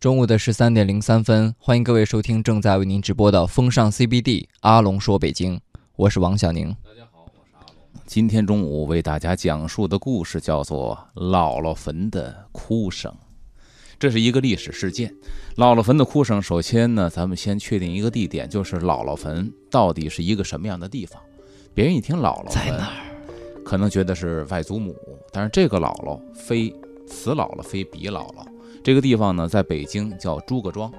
[0.00, 5.60] 中午的十三点零三分，欢迎各位收听正在为您直播的风尚 CBD 阿龙说北京，
[5.96, 6.68] 我是王小宁。
[6.84, 8.02] 大家好，我是阿龙。
[8.06, 13.10] 今天中午为大家讲述的故事叫做《姥姥坟的哭声》，
[13.98, 15.12] 这是一个历史事件。
[15.56, 21.20] 姥姥坟的哭声，首先呢，咱们先确定一个地点，就是姥姥坟到底是一个什么样的地方。
[21.74, 24.94] 别人一听姥姥在哪儿，可能觉得是外祖母，
[25.32, 26.72] 但是这个姥姥非
[27.04, 28.46] 此姥姥非彼姥姥。
[28.88, 30.90] 这个地方呢，在北京叫诸葛庄，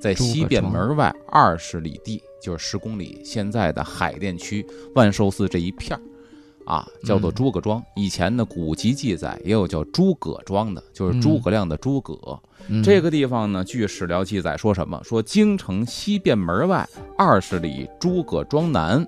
[0.00, 3.20] 在西便门外二十里地，就是十公里。
[3.24, 6.02] 现在的海淀区万寿寺这一片儿，
[6.64, 7.80] 啊，叫做诸葛庄。
[7.94, 12.18] 以前呢，古籍记载也有叫诸葛庄的，就是诸葛亮的诸葛。
[12.82, 15.00] 这个地方呢，据史料记载说什么？
[15.04, 16.84] 说京城西便门外
[17.16, 19.06] 二十里诸葛庄南，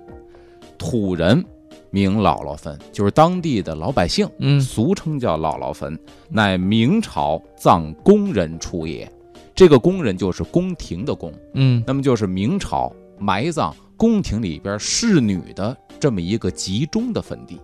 [0.77, 1.43] 土人。
[1.91, 5.97] 名姥姥坟就是当地的老百姓，嗯，俗称叫姥姥坟，
[6.29, 9.11] 乃明朝葬工人处也。
[9.55, 17.59] 这个工人就是宫廷的宫，嗯，那么就是明朝埋葬宫廷里边侍女的这么一个集中的坟地，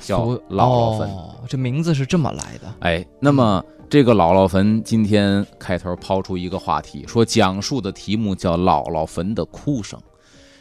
[0.00, 1.10] 叫姥姥坟。
[1.48, 2.74] 这名字是这么来的。
[2.80, 9.98] 哎，那么这个姥姥坟今天开头抛出一个话题，说讲述的题目叫姥姥坟的哭声。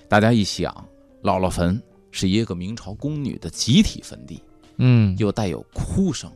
[0.08, 0.74] 大家一想，
[1.22, 1.82] 姥姥坟。
[2.18, 4.42] 是一个明朝宫女的集体坟地，
[4.78, 6.32] 嗯，又带有哭声，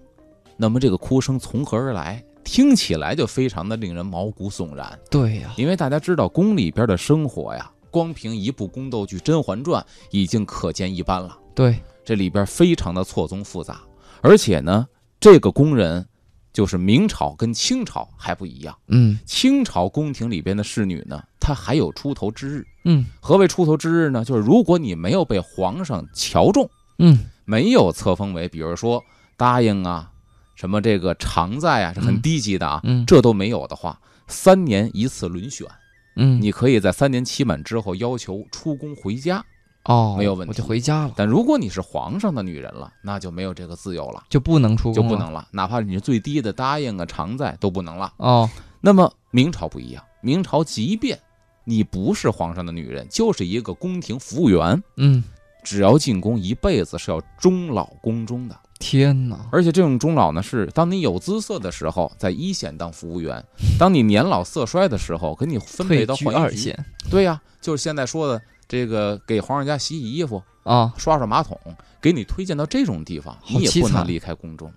[0.55, 2.23] 那么这个哭声从何而来？
[2.43, 4.99] 听起来就非常的令人毛骨悚然。
[5.09, 11.35] 对呀，因为大家知道宫里边的生活呀，光凭一部宫斗剧《甄嬛传》已经可见一斑了。
[11.55, 13.81] 对，这里边非常的错综复杂，
[14.21, 14.87] 而且呢，
[15.19, 16.05] 这个宫人。
[16.53, 24.23] 就是明朝跟清朝还不一样，嗯，清朝宫廷里边的侍女呢，她还有出头之日，嗯，何为出头之日呢？
[24.25, 29.03] 就是如果你没有被皇上瞧中，嗯，没有册封为，比如说
[29.37, 30.11] 答应啊，
[30.55, 35.67] 什么这个常在啊，是很低级的啊，嗯，这都没有的话，三年一次轮选，
[36.15, 39.43] 嗯，你可以在三年期满之后要求出宫回家。
[39.85, 41.13] 哦，没有问题，我就回家了。
[41.15, 45.47] 但如果你是皇上的女人了，那就没有这个自由了，就不能出宫，就不能了。
[45.49, 48.13] 哪怕你是最低的答应啊、常在都不能了。
[48.17, 48.47] 哦，
[48.79, 51.19] 那么明朝不一样，明朝即便
[51.63, 55.23] 你不是皇上的女人，就是一个宫廷服务员，嗯，
[55.63, 58.57] 只要进宫一辈子是要终老宫中的。
[58.79, 59.47] 天哪！
[59.51, 63.39] 而且这种终老呢，是当你有姿色的时候，在一线当服务员；
[63.79, 66.85] 当你年老色衰的时候，给你分配到换二线。
[67.09, 68.41] 对呀，就是现在说的。
[68.67, 71.59] 这个给皇上家洗洗衣服啊，刷刷马桶，
[71.99, 74.71] 给你推荐到这种地方，你也不能离开宫中，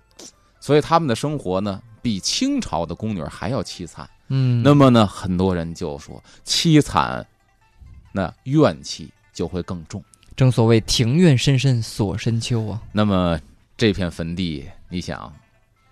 [0.59, 4.05] 所以他们的生活呢，比清朝的宫女还要凄惨。
[4.27, 7.25] 嗯，那么呢，很多人就说凄惨，
[8.11, 10.03] 那怨气就会更重。
[10.35, 12.81] 正所谓庭院深深锁深秋啊。
[12.91, 13.39] 那么
[13.77, 15.31] 这片坟地，你想？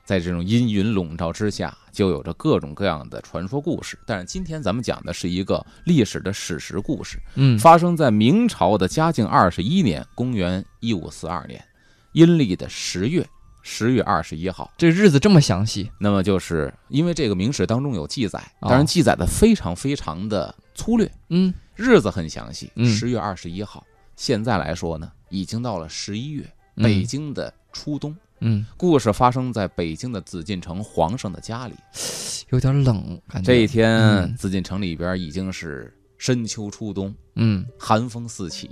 [0.06, 3.98] 在这种阴云笼罩之下，就有着各种各样的传说故事。
[4.06, 11.64] 但是今天咱们讲的是一个历史的史实故事，嗯，发生在明朝的嘉靖二十一年，公元一五四二年，
[12.12, 13.26] 阴历的十月
[13.64, 14.72] 十月二十一号。
[14.78, 23.84] 这日子这么详细，那么就是因为这个明史当中有记载，当然记载的非常非常的粗略，嗯，日子很详细，嗯，十月二十一号。
[24.16, 28.16] 现在来说呢，已经到了十一月，北京的初冬。
[28.46, 31.74] 嗯，故事发生在北京的紫禁城皇上的家里，
[32.52, 33.18] 有点冷。
[33.42, 38.70] 这一天，紫禁城里边已经是深秋初冬，嗯，寒风四起，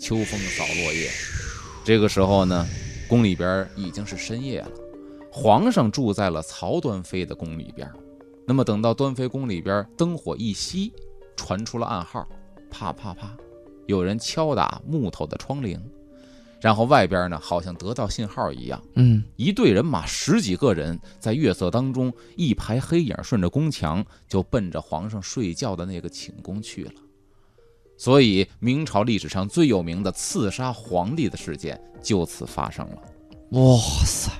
[0.00, 1.08] 秋风扫落叶。
[1.84, 2.66] 这个时候呢，
[3.08, 4.70] 宫里边已经是深夜了。
[5.30, 7.90] 皇上住在了曹端妃的宫里边。
[8.46, 10.92] 那么等到端妃宫里边灯火一熄，
[11.34, 12.26] 传出了暗号，
[12.70, 13.36] 啪啪啪，
[13.86, 15.80] 有人敲打木头的窗棂。
[16.60, 26.92] 然后外边呢，好像得到信号一样，嗯，一队人马十几个人在月色当中，一排黑影顺着宫墙就奔着皇上睡觉的那个寝宫去了。
[27.96, 32.96] 所以明朝历史上最有名的刺杀皇帝的事件就此发生了。
[33.50, 34.30] 哇塞，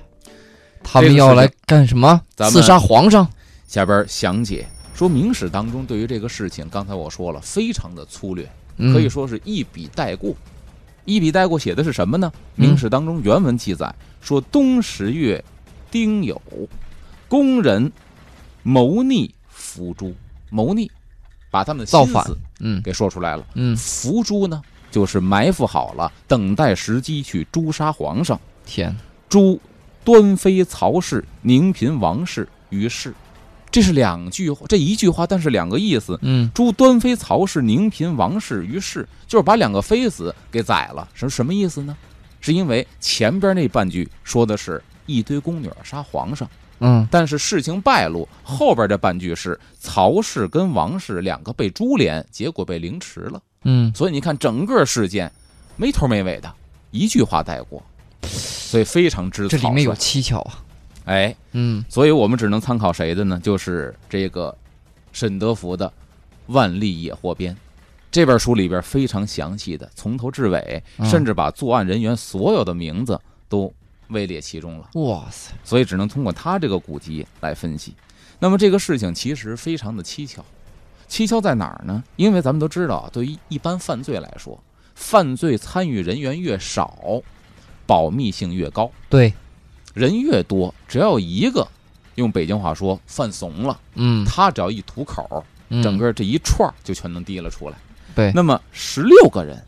[0.82, 2.20] 他们要来干什么？
[2.34, 3.28] 咱刺杀皇上？
[3.66, 8.48] 下边详解说明史当中对于这个事情，刚才我说了，非常的粗略，
[8.92, 10.34] 可以说是一笔带过。
[11.04, 12.32] 一笔带过写的是什么呢？
[12.54, 15.44] 明史当中原文记载说，冬十月
[15.90, 16.38] 丁酉，
[17.28, 17.92] 宫人
[18.62, 20.14] 谋逆伏诛，
[20.50, 20.90] 谋逆，
[21.54, 23.46] 把他们的心思嗯给说出来了。
[23.54, 24.60] 嗯，伏诛呢，
[24.90, 28.40] 就是埋伏好了，等待时机去诛杀皇上。
[28.66, 28.92] 天，
[29.28, 29.60] 诛
[30.02, 33.14] 端妃曹氏、宁嫔王氏于是。
[33.70, 36.18] 这是两句话，这一句话，但是两个意思。
[36.22, 41.06] 嗯，诛端妃曹氏、宁嫔王氏于是，就是把两个妃子给宰了。
[41.14, 41.96] 什什么意思呢？
[42.40, 46.50] 是因为前边那半句说的是一堆宫女杀皇上。
[46.86, 53.40] 嗯但是事情败露，后边这半句是曹氏跟王氏两个被株连，结果被凌迟了。
[53.64, 55.32] 嗯，所以你看整个事件
[55.76, 56.52] 没头没尾的，
[56.90, 57.82] 一句话带过，
[58.22, 60.62] 所以非常之这里面有蹊跷啊。
[61.06, 63.40] 哎，嗯所以我们只能参考谁的呢？
[63.42, 64.54] 就是这个
[65.12, 65.86] 沈德福的
[66.48, 67.54] 《万历野获编》
[68.10, 73.72] 这本书里边非常详细的，从头至尾，嗯甚至把作案人员所有的名字都
[74.08, 74.88] 位列其中了。
[74.94, 77.94] 哇塞，所以只能通过他这个古籍来分析。
[78.38, 80.44] 那么这个事情其实非常的蹊跷，
[81.08, 82.02] 蹊跷在哪儿呢？
[82.16, 84.62] 因为咱们都知道啊，对于一般犯罪来说，
[84.94, 87.22] 犯罪参与人员越少，
[87.86, 89.32] 保密性越高，对，
[89.94, 91.66] 人越多，只要有一个，
[92.16, 97.76] 用北京话说犯怂了，嗯，他只要一吐口，嗯整个这一串就全能提了出来。
[98.14, 99.64] 对，那么十六个人，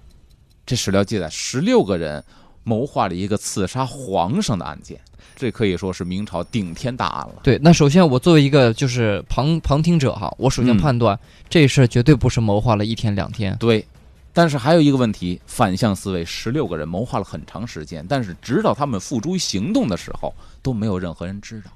[0.66, 2.22] 这史料记载，十六个人
[2.66, 5.00] 谋划了一个刺杀皇上的案件，
[5.36, 7.36] 这可以说是明朝顶天大案了。
[7.40, 11.16] 对，那首先我作为一个就是旁旁听者哈，我首先嗯判断、
[11.48, 13.56] 这事儿绝对不是谋划了一天两天。
[13.60, 13.86] 对，
[14.32, 21.70] 但是还有一个问题，反向思维，十六个人谋划了很长时间，但是直到他们付诸于行动的时候，都没有任何人知道，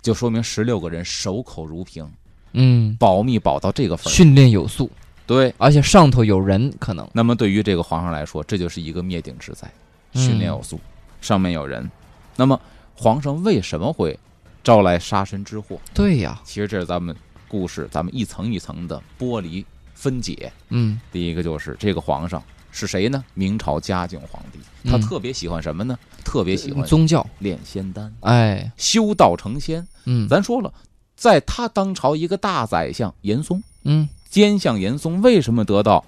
[0.00, 2.08] 就说明十六个人守口如瓶，
[2.52, 4.14] 嗯，保密保到这个份儿。
[4.14, 4.88] 训练有素，
[5.26, 9.68] 对，而且上头有人，可能那么对于这个皇上来说，这就是一个灭顶之灾，
[10.14, 10.80] 训练有素，
[11.20, 11.90] 上面有人。
[12.36, 12.60] 那么
[12.94, 14.18] 皇上为什么会
[14.62, 15.78] 招来杀身之祸？
[15.92, 17.14] 对呀，其实这是咱们
[17.48, 19.64] 故事，咱们一层一层的剥离
[19.94, 20.52] 分解。
[20.70, 23.24] 嗯第一个就是这个皇上是谁呢？
[23.34, 24.58] 明朝嘉靖皇帝，
[24.90, 25.98] 他嗯特别喜欢什么呢？
[26.24, 29.86] 特别喜欢宗教，炼仙丹，哎，修道成仙。
[30.06, 30.72] 嗯咱说了，
[31.14, 36.04] 在他当朝一个大宰相严嵩，嗯，奸相严嵩为什么得到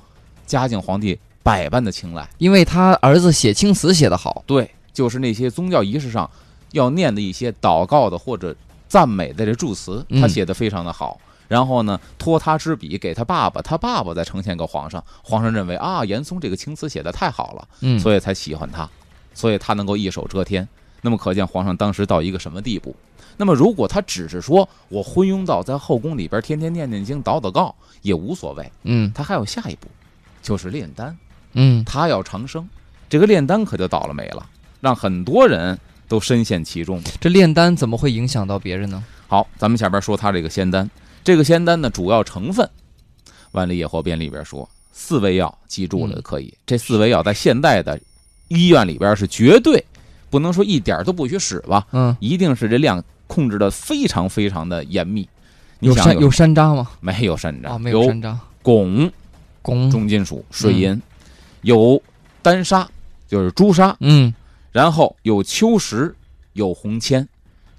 [0.47, 2.28] 嘉靖皇帝百般的青睐？
[2.38, 6.28] 因为他儿子写青词写得好，对，就是那些宗教仪式上
[6.72, 8.52] 要念的一些祷告的或者
[8.88, 11.20] 赞美的这祝词，嗯他写的非常的好。
[11.46, 18.90] 然后呢，托他之笔给他爸爸，他爸爸再呈现给皇上，皇上认为啊，严嵩这个青词写的太好了，嗯，所以才喜欢他，
[19.32, 20.66] 所以他能够一手遮天。
[21.02, 22.96] 那么可见皇上当时到一个什么地步？
[23.37, 27.72] 那么如果他只是说我昏庸到在后宫里边天天念念经、祷祷告
[28.02, 29.87] 也无所谓，嗯他还有下一步，
[30.43, 31.16] 就是炼丹。
[31.56, 32.69] 嗯他要长生，
[33.08, 34.47] 这个炼丹可就倒了霉了，
[34.81, 35.76] 让很多人
[36.06, 37.03] 都深陷其中。
[37.20, 39.03] 这炼丹怎么会影响到别人呢？
[39.26, 40.88] 好，咱们下边说他这个仙丹，
[41.25, 42.64] 这个仙丹呢主要成分，
[43.50, 46.55] 《万历野获编》里边说四味药，记住了嗯可以。
[46.64, 47.99] 这四味药在现代的
[48.49, 49.85] 医院里边是绝对
[50.31, 55.29] 不能说一点都不许使吧，嗯，一定是这量控制的非常非常的严密。
[55.79, 56.88] 你想有山有山楂吗？
[57.00, 57.70] 没有山楂？
[57.70, 59.11] 啊，没有山楂，汞、
[59.62, 61.03] 汞，重金属、水银，
[61.67, 62.01] 有
[62.43, 62.89] 丹砂，
[63.27, 64.33] 就是朱砂，嗯，
[64.71, 66.15] 然后有秋石，
[66.53, 67.29] 有红铅，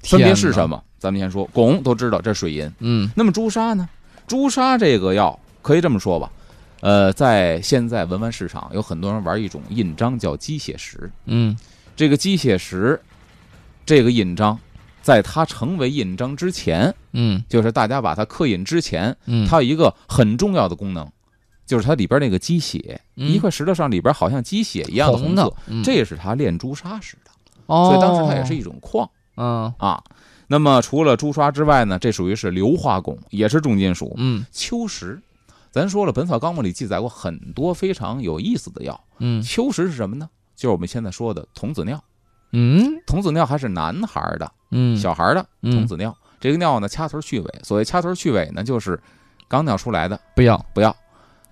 [0.01, 0.75] 分别是什么？
[0.75, 0.84] 么？
[1.00, 2.69] 咱们先说汞，都知道这是水银。
[2.80, 3.88] 嗯那么朱砂呢？
[4.28, 6.30] 朱砂这个药可以这么说吧，
[6.81, 11.10] 呃，在现在文玩市场有很多人玩一种印章叫鸡血石。
[11.25, 11.57] 嗯
[11.95, 13.00] 这个鸡血石，
[13.86, 14.60] 这个印章，
[15.01, 21.10] 在它成为印章之前，嗯就是大家把它刻印之前，嗯，它有一个很重要的功能，
[21.67, 25.53] 就是它里边那个鸡血，嗯一块石头上里边好像鸡血一样的红色，，
[25.83, 27.31] 这也是它炼朱砂时的。
[27.67, 30.01] 哦，所以当时它也是一种矿嗯啊。
[30.47, 34.13] 那么除了朱砂之外呢，这属于是硫化汞，也是重金属。
[34.17, 35.21] 嗯秋实，
[35.69, 39.00] 咱说了，《本草纲目》里记载过很多非常有意思的药。
[39.19, 40.29] 嗯秋实是什么呢？
[40.55, 42.01] 就是我们现在说的童子尿。
[42.53, 46.15] 嗯童子尿还是男孩的、嗯，小孩的嗯童子尿。
[46.39, 47.59] 这个尿呢，掐头去尾。
[47.63, 48.97] 所谓掐头去尾呢，就是
[49.50, 50.95] 刚尿出来的不要，不要，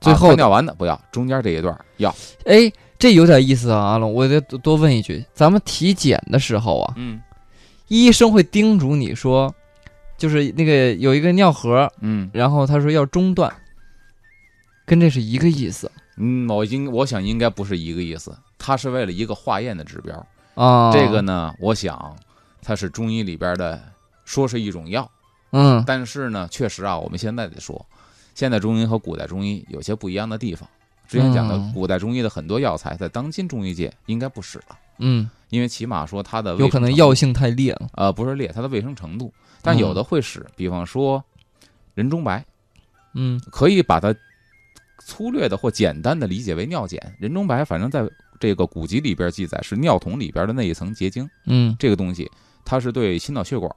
[0.01, 2.13] 最后啊尿完的不要，中间这一段要。
[2.45, 7.21] 哎，这有点意思啊，阿龙，我得多多问一句，咱们体检的时候啊，嗯
[7.87, 9.53] 医生会叮嘱你说，
[10.17, 13.53] 就是那个有一个尿盒，嗯然后他说要中断，
[14.85, 20.25] 跟这是一个意思嗯，我应我想应该不是一个意思，它是为了一个化验的指标。
[20.55, 20.91] 啊。
[20.91, 22.15] 这个呢，我想
[22.61, 23.79] 它是中医里边的，
[24.23, 25.09] 说是一种药，
[25.51, 27.85] 嗯但是呢，确实啊，我们现在得说，
[28.35, 30.69] 现代中医和古代中医有些不一样的地方。
[31.07, 37.89] 之前讲的嗯古代中医的很多药材，在当今中医界应该不使了，嗯，因为起码说它的有可能药性太烈了。
[37.93, 41.23] 呃不是烈，它的卫生程度，但嗯有的会使，比方说
[41.93, 42.43] 人中白，
[43.13, 44.13] 嗯可以把它
[45.05, 46.99] 粗略的或简单的理解为尿碱。
[47.19, 48.03] 人中白反正在
[48.39, 51.29] 这个古籍里边记载是尿桶里边的那一层结晶。
[51.45, 52.29] 嗯这个东西
[52.65, 53.71] 它是对心脑血管，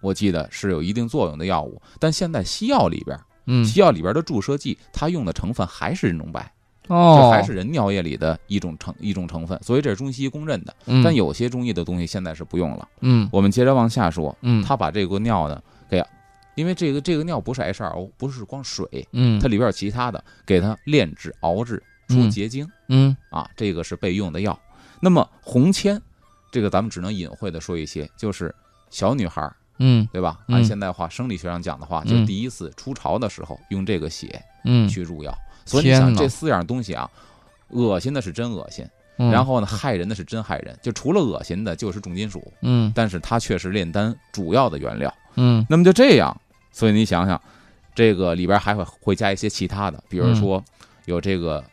[0.00, 1.80] 我记得是有一定作用的药物。
[2.00, 6.52] 但现在西药里边，嗯西药里边的注射剂，它用的成分还是人中白，
[6.88, 10.74] 哦，这还是人尿液里的一种成一种成分，所以这是中西医公认的。
[10.86, 12.88] 嗯，但有些中医的东西现在是不用了。
[13.00, 16.02] 嗯我们接着往下说，嗯，他把这个尿呢给，
[16.54, 21.76] 因为这个这个尿不是 HRO，不是光水，嗯它里边有其他的，给它炼制熬制
[22.08, 22.68] 出嗯结晶。
[22.88, 24.58] 嗯啊，这个是备用的药。
[25.00, 26.00] 那么红铅，
[26.50, 28.54] 这个咱们只能隐晦的说一些，就是
[28.88, 30.38] 小女孩儿，嗯对吧？
[30.48, 35.34] 嗯按现代化生理学上讲的话，就是第一次初潮的时候用这个血嗯，去入药。
[35.64, 37.10] 所以你想这四样东西啊，
[37.68, 38.86] 恶心的是真恶心，
[39.18, 40.78] 嗯然后呢，害人的是真害人。
[40.82, 45.12] 就除了恶心的，就是重金属，嗯但是它却是炼丹主要的原料。
[45.36, 46.38] 嗯那么就这样，
[46.70, 47.40] 所以你想想，
[47.94, 50.62] 这个里边还会会加一些其他的，比如说
[51.06, 51.64] 有这个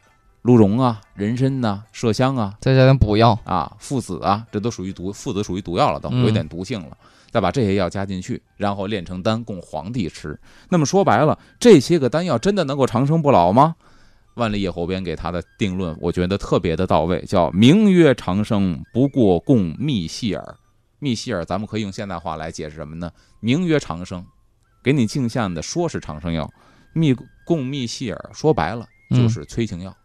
[0.42, 6.98] 鹿茸啊、人参呐、麝香啊、再加点补药，啊、附子啊，这都属于毒，附子属于毒药了，都嗯有一点毒性了。
[7.32, 10.40] 再把这些药加进去，然后炼成丹供皇帝吃。
[10.70, 13.76] 那么说白了，这些个丹药真的能够长生不老吗？
[14.36, 20.58] 万历夜侯边给他的定论，我觉得特别的到位，叫“名曰长生，不过供密细耳”。
[21.00, 23.12] 密细耳，咱们可以用现代话来解释什么呢？
[23.40, 24.26] 名曰长生，
[24.84, 26.50] 给你镜像的说是长生药，
[26.94, 29.96] 密供秘细耳，说白了就是催情药，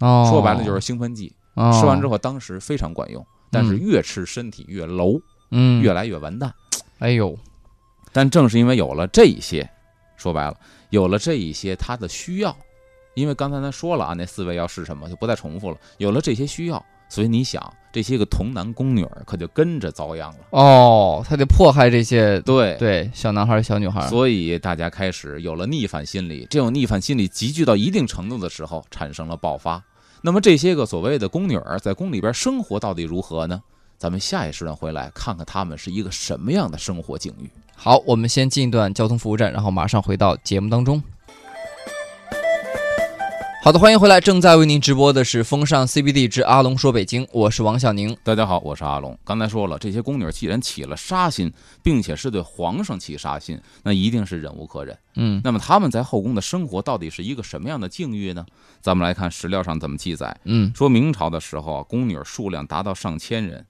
[0.00, 1.34] 哦，说白了就是兴奋剂。
[1.54, 5.18] 哦吃完之后，当时非常管用，但是越吃身体越楼，
[5.50, 6.54] 嗯，越来越完蛋。
[6.98, 7.36] 哎呦，
[8.12, 9.68] 但正是因为有了这一些，
[10.16, 10.56] 说白了，
[10.90, 12.56] 有了这一些他的需要，
[13.14, 15.76] 因为刚才咱说了啊，那四位要是什么，就不再重复了。
[15.98, 20.38] 有了这些需要，所以你想，这些个童男宫女儿可就跟着遭殃了。
[20.50, 22.76] 哦，他得迫害这些对。
[22.78, 29.82] 对小男孩小女孩，所以大家开始有了逆反心理，这种逆反心理集聚到一定程度的时候，产生了爆发。
[30.22, 33.62] 那么这些个所谓的宫女儿在宫里边生活到底如何呢？
[33.98, 37.50] 咱们下一时段回来看看他们是一个什么样的生活境遇。
[37.74, 41.02] 好，我们先进一段交通服务站，然后马上回到节目当中。
[43.62, 48.14] 好的，欢迎回来，正在为您直播的是风尚 CBD 之阿龙说北京，我是王小宁。
[48.22, 49.18] 大家好，我是阿龙。
[49.24, 51.50] 刚才说了，这些宫女既然起了杀心，
[51.82, 54.96] 并且是对皇上起杀心，那一定是忍无可忍。
[55.14, 58.44] 嗯那么他们在后宫的生活到底是一个什么样的境遇呢？
[58.82, 60.38] 咱们来看史料上怎么记载。
[60.44, 63.66] 嗯说明朝的时候啊，宫女数量达到上千人，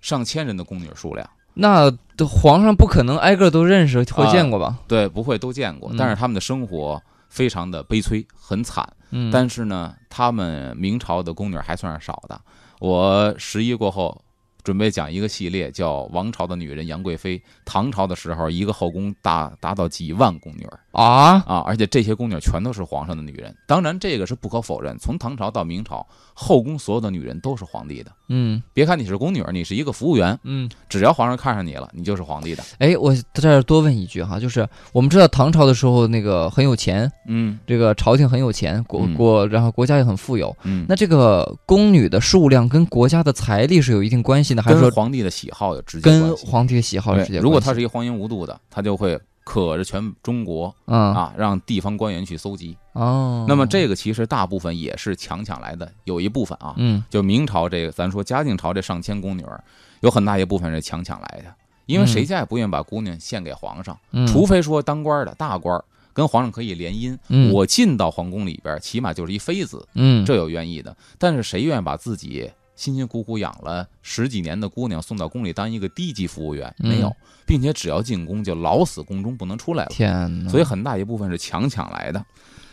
[0.00, 1.90] 上千人的宫女数量，那
[2.26, 4.78] 皇上不可能挨个都认识或啊见过吧？
[4.86, 5.96] 对，不会都见过嗯。
[5.96, 8.88] 但是他们的生活非常的悲催，很惨。
[9.10, 12.40] 嗯，但是呢，他们明朝的宫女还算是少的。
[12.78, 14.22] 我十一过后
[14.62, 17.38] 准备讲一个系列，叫《王朝的女人杨贵妃》。
[17.64, 23.54] 唐朝的时候，一个后宫达达到几万宫女儿啊，啊，而且这些宫女全都是皇上的女人。
[23.66, 28.10] 当然，这个是不可否认，从唐朝到明朝，后宫所有的女人都是皇帝的。
[28.30, 32.62] 嗯别看你是宫女儿，你是一个服务员，嗯，只要皇上看上你了，你就是皇帝的。
[32.78, 40.54] 哎，我在这儿多问一句哈，就是我们知道唐朝的时候那个很有钱，嗯这个朝廷很有钱，国嗯国然后国家也很富有。
[40.64, 46.46] 嗯，那这个宫女的数量跟国家的财力是有一定关系的，还是说皇帝的喜好有直接跟关系。
[46.46, 47.44] 皇帝的喜好有直接关系？
[47.44, 52.76] 如果他是一个荒淫无度的，他就会可着全中国嗯啊，让地方官员去搜集。
[52.92, 57.02] 哦，那么这个其实大部分也是强抢来的，有一部分啊，嗯。
[57.08, 59.58] 就明朝这个，咱说嘉靖朝这上千宫女儿，
[60.00, 61.54] 有很大一部分是强抢来的，
[61.86, 67.50] 因为谁家也不愿意把姑娘献给皇上，嗯，除非说当官的大官儿跟皇上可以联姻，嗯。
[67.50, 70.26] 我进到皇宫里边，起码就是一妃子，嗯。
[70.26, 70.94] 这有愿意的。
[71.16, 76.72] 但是谁愿意把自己辛辛苦苦养了十几年的姑娘送到宫里当一个低级服务员？
[76.78, 77.12] 嗯没有，
[77.44, 79.90] 并且只要进宫就老死宫中不能出来了。
[79.90, 82.24] 天哪，所以很大一部分是强抢来的。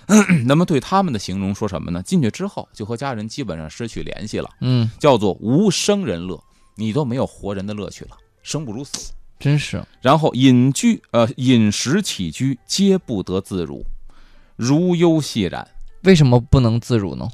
[0.46, 2.04] 那么对他们的形容说什么呢？
[2.04, 6.40] 进去之后就和家人基本上失去联系了，嗯，叫做无生人乐，
[6.76, 8.12] 你都没有活人的乐趣了，
[8.44, 9.12] 生不如死。
[9.40, 13.84] 真是然后隐居呃饮食起居皆不得自如，
[14.56, 15.68] 如忧细染，
[16.04, 17.28] 为什么不能自如呢？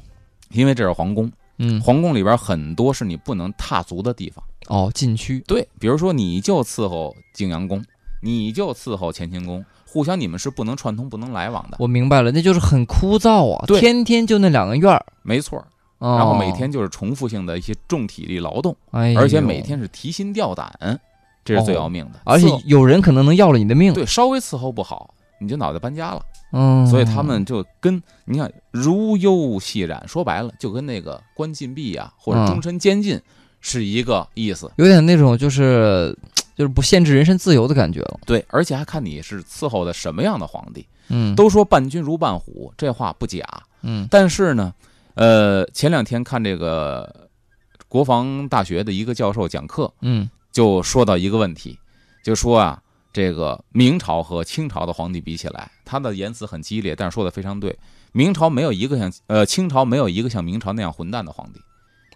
[0.52, 1.32] 因为这是皇宫，
[1.64, 4.44] 嗯，皇宫里边很多是你不能踏足的地方。
[4.68, 7.84] 哦，禁区，对，比如说你就伺候景阳宫，
[8.22, 11.78] 你就伺候乾清宫，互相你们是不能串通、不能来往的。
[11.80, 13.80] 我明白了，那就是很枯燥啊，对。
[13.80, 15.64] 天天就那两个院儿，没错
[16.00, 21.00] 然后每天就是重复性的一些重体力劳动，哎，而且每天是提心吊胆，
[21.46, 22.20] 这是最要命的。
[22.24, 26.22] 而且有人可能能要了你的命，对稍微伺候不好，你就脑袋搬家了。
[26.54, 33.20] 嗯，所以他们就跟你看如幽细染，说白了就跟那个关禁闭啊，或者嗯终身监禁
[33.62, 34.72] 是一个意思。
[34.76, 36.16] 有点那种就是
[36.56, 40.86] 就是不限制人身自由的感觉了，对，而且还看你是伺候的什么样的皇帝。
[41.08, 43.44] 嗯，都说伴君如伴虎，这话不假。
[43.82, 44.74] 嗯但是呢，
[45.16, 47.30] 呃，前两天看这个
[47.88, 51.80] 国防大学的一个教授讲课，嗯就说到一个问题，
[52.24, 52.82] 就说啊，
[53.14, 57.78] 这个明朝和清朝的皇帝比起来，他的言辞很激烈，但是说的非常对。
[58.14, 61.60] 明朝没有一个像呃清朝没有一个像明朝那样混蛋的皇帝。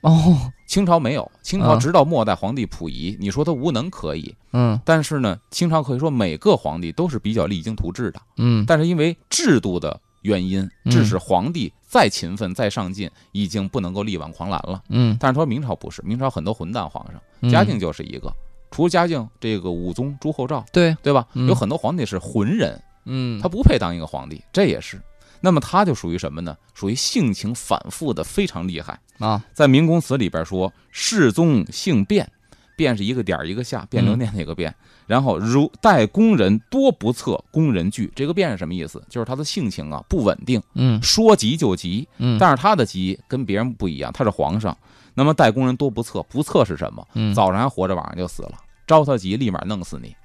[0.02, 8.22] 哦，清朝没有，清朝嗯直到末代皇帝溥仪，你说他无能可以，嗯但是呢，清朝可以说每个皇帝都是比较励精图治的。
[8.38, 14.84] 嗯但是因为制度的原因，嗯致使皇帝再勤奋再上进，已经不能够力挽狂澜了。
[14.90, 18.32] 嗯，但是说明朝不是，明朝很多混蛋皇上，嗯嘉靖就是一个。
[18.75, 21.25] 除了嘉靖，这个武宗朱厚照，对，对吧？
[21.48, 25.01] 有很多皇帝是浑人，嗯他不配当一个皇帝，这也是。
[25.39, 26.58] 那么他就属于什么呢？
[26.74, 29.00] 属于性情反复的，非常厉害。
[29.17, 32.29] 啊，在明宫词里边说，世宗性变，
[32.75, 34.75] 变是一个点一个下，卞留嗯念那个变。
[35.08, 38.12] 然后如待宫人多不测，宫人惧。
[38.13, 39.01] 这个变是什么意思？
[39.08, 42.05] 就是他的性情啊不稳定，嗯说急就急。
[42.17, 44.77] 嗯，但是他的急跟别人不一样，他是皇上。
[45.17, 47.08] 那么待宫人多不测，不测是什么？
[47.34, 48.51] 早上还活着，晚上就死了。
[48.86, 50.15] 着他急，立马弄死你。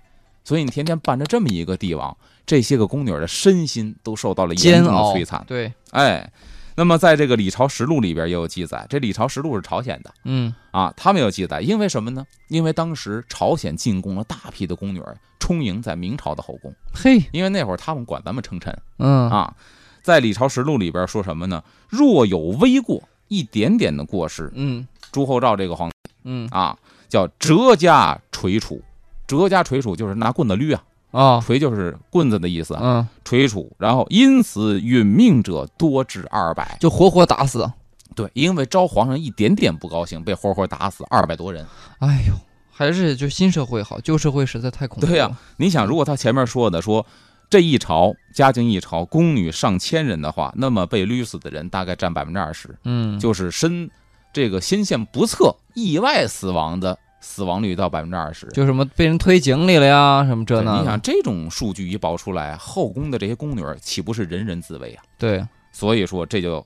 [0.43, 5.45] 所以你天天伴着这么一个帝王，这些个宫女的身心都受到了严重的摧残。
[5.47, 6.33] 对，哎，
[6.75, 12.27] 那么在这个《李朝实录》里边也有记载，这《李朝实录》是朝鲜的嗯啊，他们有记载，因为什么呢？
[12.49, 15.03] 因为当时朝鲜进贡了大批的宫女，
[15.39, 19.55] 充盈在明朝的后宫，嘿，因为那会儿他们管咱们称臣嗯啊。
[20.03, 21.63] 在《李朝实录》里边说什么呢？
[21.89, 26.77] 若有微过，一点点的过失，嗯朱厚照这个皇帝嗯啊，
[27.11, 28.81] 叫折家锤处，
[29.27, 36.79] 折家锤处就是拿棍子捋啊，啊锤就是棍子的意思啊，嗯，锤处，然后因此殒命者多至二百。
[36.81, 37.71] 就活活打死。
[38.17, 41.65] 对，因为招皇上一点点不高兴，被活活打死二百多人。
[41.99, 42.35] 哎呦，
[42.71, 45.13] 还是就新社会好，旧社会实在太恐怖了。
[45.13, 47.07] 对呀你想，如果他前面说的说
[47.49, 53.89] 这一朝嘉靖一朝宫女上千人的话，那么被捋死的人大概占百分之二十，嗯，就是身
[54.33, 58.47] 这个心线不测、意外死亡的死亡率到百分之二十。
[58.49, 60.79] 就什么被人推井里了呀，什么这那的。
[60.79, 65.03] 对你想这种数据一爆出来，后宫的这些宫女儿岂不是人人自危啊？
[65.19, 66.65] 对，所以说这就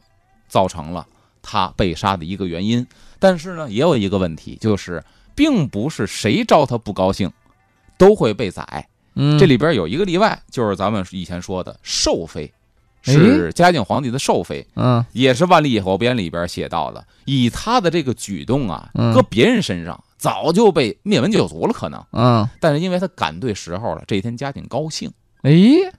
[0.48, 1.06] 造成了
[1.42, 2.86] 他被杀的一个原因。
[3.18, 5.02] 但是呢，也有一个问题，就是
[5.34, 7.32] 并不是谁招他不高兴
[7.96, 8.86] 都会被宰。
[9.14, 12.52] 嗯，这里边有一个例外，就是咱们以前说的寿妃，
[13.12, 17.04] 是嘉靖皇帝的寿妃，嗯也是《万历野火编》里边写到的。
[17.26, 22.02] 以他的这个举动啊，嗯搁别人身上早就被灭门九族了，可能。
[22.12, 25.10] 嗯，但是因为他赶对时候了，这一天嘉靖高兴。
[25.42, 25.52] 哎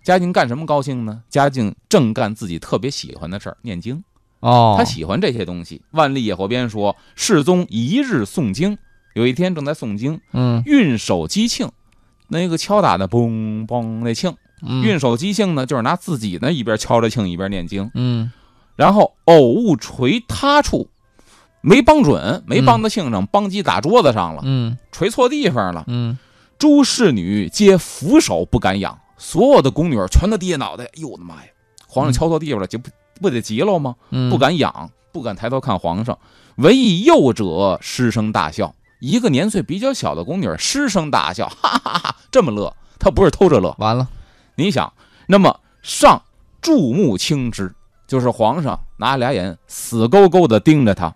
[0.03, 1.21] 嘉靖干什么高兴呢？
[1.29, 4.03] 嘉靖正干自己特别喜欢的事儿，念经。
[4.39, 5.77] 哦，他喜欢这些东西。
[5.91, 8.77] 《万历野火编》说，世宗一日诵经，
[9.13, 11.69] 有一天正在诵经，嗯运手击磬，
[12.27, 18.31] 那个敲打的嘣嘣那磬，嗯运手击磬呢，就是拿自己呢一边敲着磬一边念经，嗯
[18.75, 20.89] 然后偶误锤他处，
[21.61, 25.83] 没帮准，没帮到磬上，邦击打桌子上了，嗯锤错地方了。
[25.87, 26.17] 嗯
[26.57, 30.85] 诸侍女皆俯首不敢仰，所有的宫女全都低下脑袋。
[30.85, 31.49] 哎呦我的妈呀！
[31.85, 32.89] 皇上敲错地方了，就不
[33.21, 33.95] 不得急了吗？
[34.09, 36.17] 嗯，不敢仰，不敢抬头看皇上。
[36.55, 43.75] 唯一幼者失声大笑，一个年岁比较小的宫女失声大笑，哈哈哈这么乐，她不是偷着乐。
[43.77, 44.07] 完了。
[44.55, 44.91] 你想，
[45.27, 46.21] 那么上
[46.61, 47.73] 注目轻之，
[48.07, 51.13] 就是皇上拿俩眼死勾勾的盯着他。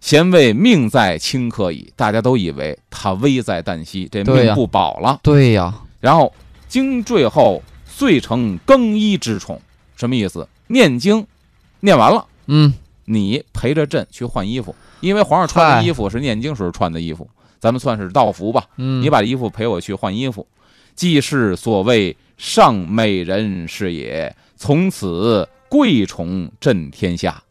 [0.00, 5.18] 贤位命在顷刻矣，大家都以为他危在旦夕，这命不保了。
[5.22, 6.32] 对呀，然后
[6.68, 9.60] 经坠后，遂成更衣之宠，
[9.96, 10.48] 什么意思？
[10.68, 11.26] 念经，
[11.80, 12.24] 念完了。
[12.46, 12.72] 嗯
[13.04, 18.64] 你陪着朕去换衣服，因为皇上穿的衣服是念经时候穿的衣服，咱们算是道服吧。
[18.76, 20.46] 嗯，你把衣服陪我去换衣服，
[20.94, 27.42] 既是所谓上美人是也，从此贵宠震天下。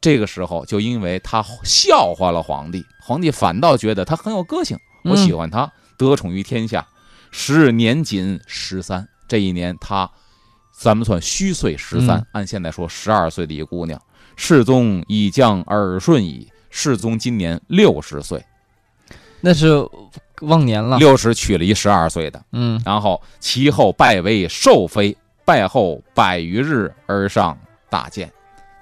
[0.00, 6.84] 这个时候，就因为他笑话了皇帝，皇帝反倒觉得他很有个性，我喜欢他，得宠于天下。
[7.30, 10.10] 时年仅十三，这一年他，
[10.76, 14.00] 咱们算虚岁十三、嗯按现在说十二岁的一个姑娘。
[14.34, 18.44] 世宗已将耳顺矣，世宗今年六十岁，
[19.42, 19.86] 那是
[20.40, 20.96] 忘年了。
[20.98, 27.58] 六十娶了一十二岁的，嗯然后其后拜为寿妃，拜后百余日而上
[27.90, 28.32] 大见，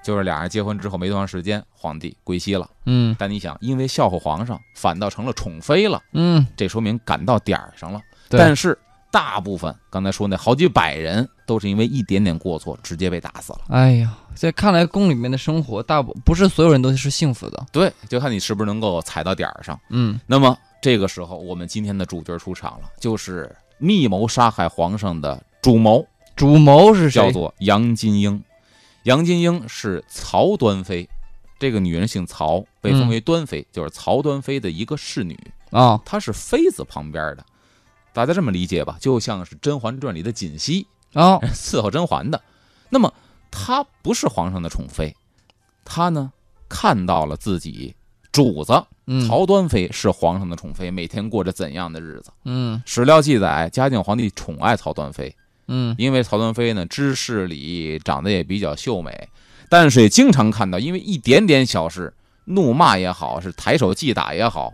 [0.03, 2.69] 就是俩人结婚之后没多长时间，皇帝归西了。
[2.85, 7.99] 嗯但你想，因为笑话皇上，反倒成了宠妃了，嗯，这说明赶到点儿上了。
[8.29, 8.77] 但是
[9.11, 13.59] 大部分刚才说那好几百人，都是因为一点点过错，直接被打死了。
[13.67, 17.65] 哎呀，在看来宫里面的生活，大部不是所有人都是幸福的。
[17.73, 19.77] 对，就看你是不是能够踩到点儿上。
[19.89, 27.21] 嗯那么这个时候，我们今天的主角出场了，就是密谋杀害皇上的主谋，主谋是谁？
[27.21, 28.41] 叫做杨金英。
[29.03, 31.05] 杨金英是曹端妃，
[31.59, 35.37] 这个女人姓曹，被封为端妃，就是曹端妃的一个侍女。
[35.71, 37.43] 啊，她是妃子旁边的。
[38.13, 42.41] 大家这么理解吧，就像是《甄嬛传》里的锦汐哦， 伺候甄嬛的。
[42.89, 43.13] 那么
[43.49, 45.15] 她不是皇上的宠妃，
[45.85, 46.31] 她呢
[46.69, 47.95] 看到了自己
[48.31, 52.31] 主子嗯曹端妃是皇上的宠妃，每天过着怎样的日子？
[52.45, 55.35] 嗯史料记载，嘉靖皇帝宠爱曹端妃，
[55.67, 59.29] 嗯因为曹端妃呢知事理，长得也比较秀美，
[59.69, 62.13] 但是也经常看到因为一点点小事
[62.45, 64.73] 怒骂也好，是抬手击打也好，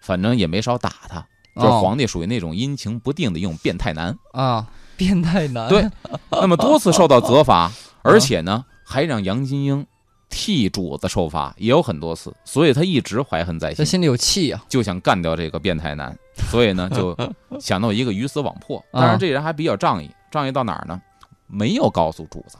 [0.00, 1.24] 反正也没少打他。
[1.54, 5.68] 就是哦皇帝属于那种阴晴不定的一种变态男，啊，变态男。
[5.68, 5.88] 对
[6.30, 7.70] 那么多次受到责罚，
[8.02, 9.86] 而且呢还让杨金英
[10.28, 16.16] 替主子受罚，也有很多次，所以他一直怀恨在心，他心里有气呀，就想干掉这个变态男，
[16.50, 17.16] 所以呢就
[17.60, 18.78] 想到一个鱼死网破。
[18.90, 19.00] 啊。
[19.00, 21.00] 当然这人还比较仗义，仗义到哪儿呢？
[21.46, 22.58] 没有告诉主子，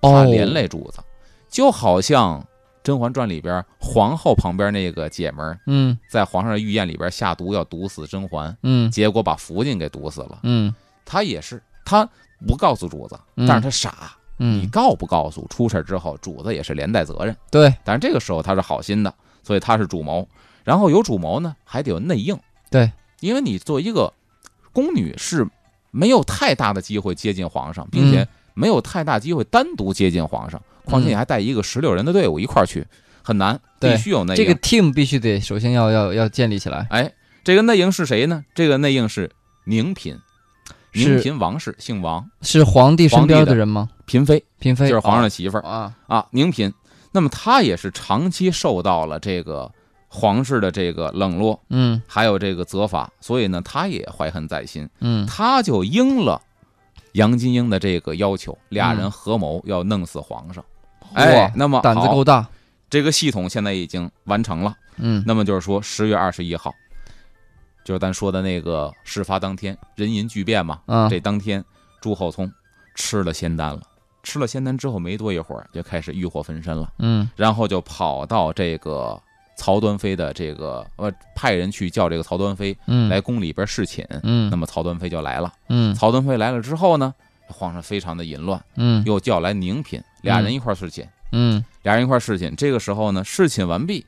[0.00, 0.12] 哦。
[0.12, 1.00] 怕连累主子，
[1.50, 2.40] 就好像
[2.84, 5.98] 《甄嬛传》里边皇后旁边那个姐们儿嗯。
[6.08, 8.88] 在皇上的御宴里边下毒要毒死甄嬛，嗯。
[8.90, 10.38] 结果把福晋给毒死了。
[10.44, 10.72] 嗯。
[11.04, 12.08] 他也是，他
[12.46, 14.12] 不告诉主子，嗯但是他傻。
[14.40, 17.36] 你嗯，告不告诉，出事之后主子也是连带责任。
[17.50, 20.28] 对但是这个时候他是好心的，所以他是主谋。
[20.62, 22.38] 然后有主谋呢，还得有内应。
[22.70, 24.12] 对，因为你做一个
[24.72, 25.44] 宫女是
[25.90, 30.62] 没有太大的机会接近皇上，并且没有太大机会单独接近皇上。
[30.84, 32.86] 况且你还带一个十六人的队伍一块儿去，
[33.22, 34.36] 很难，对必须有内应。
[34.36, 38.44] 这个 team 必须得首先要要要建立起来，哎，这个内应是谁呢？
[38.54, 39.30] 这个内应是
[39.64, 40.20] 宁嫔，是
[41.04, 43.88] 宁嫔王氏，姓王，是皇帝身边的的人吗？
[44.06, 45.62] 嫔妃嫔妃就是皇上的媳妇儿。
[45.62, 46.72] 啊，啊，宁嫔。
[47.12, 49.70] 那么她也是长期受到了这个
[50.08, 56.40] 皇室的这个冷落，嗯还有这个责罚，所以呢，她也怀恨在心，嗯她就应了
[57.12, 60.64] 杨金英的这个要求，俩人嗯合谋要弄死皇上。
[61.14, 62.46] 哎，，那么胆子够大，
[62.90, 64.74] 这个系统现在已经完成了。
[64.96, 66.74] 嗯那么就是说，十月二十一号，
[67.88, 70.78] 就是咱说的那个事发当天，人淫巨变嘛。
[70.84, 71.64] 啊这当天，
[72.02, 72.52] 朱厚熜
[72.94, 73.80] 吃了仙丹了，
[74.22, 76.92] 吃了仙丹之后没多一会儿就开始欲火焚身了。
[76.98, 79.18] 嗯然后就跑到这个
[79.56, 84.06] 曹端妃的这个呃，派人去叫这个曹端妃嗯来宫里边侍寝。
[84.22, 85.50] 嗯那么曹端妃就来了。
[85.70, 87.14] 嗯曹端妃来了之后呢，
[87.46, 91.08] 皇上非常的淫乱，嗯又叫来宁嫔，俩人一块侍寝。
[91.32, 92.54] 嗯俩人一块侍寝。
[92.54, 94.04] 这个时候呢，侍寝完毕，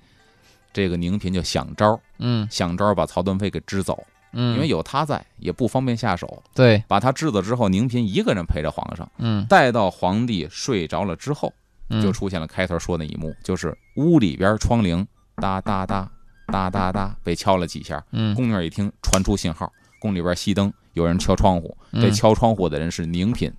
[0.73, 4.03] 这个宁嫔就想招儿，嗯想招儿把曹端妃给支走，
[4.33, 6.43] 嗯，因为有他在，也不方便下手。
[6.55, 11.53] 对，把他支走之后，宁嫔一个人陪着皇上，嗯待到皇帝睡着了之后。
[11.93, 15.05] 嗯就出现了开头说那一幕，就是屋里边窗棂
[15.35, 16.09] 哒哒哒
[16.47, 19.69] 哒哒哒被敲了几下，嗯宫女一听传出信号，
[20.01, 23.53] 宫里边熄灯，有人敲窗户，嗯这敲窗户的人是宁嫔。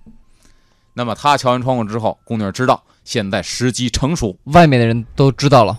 [0.94, 5.78] 那么他敲完窗户之后，宫女知道现在时机成熟，外面的人都知道了。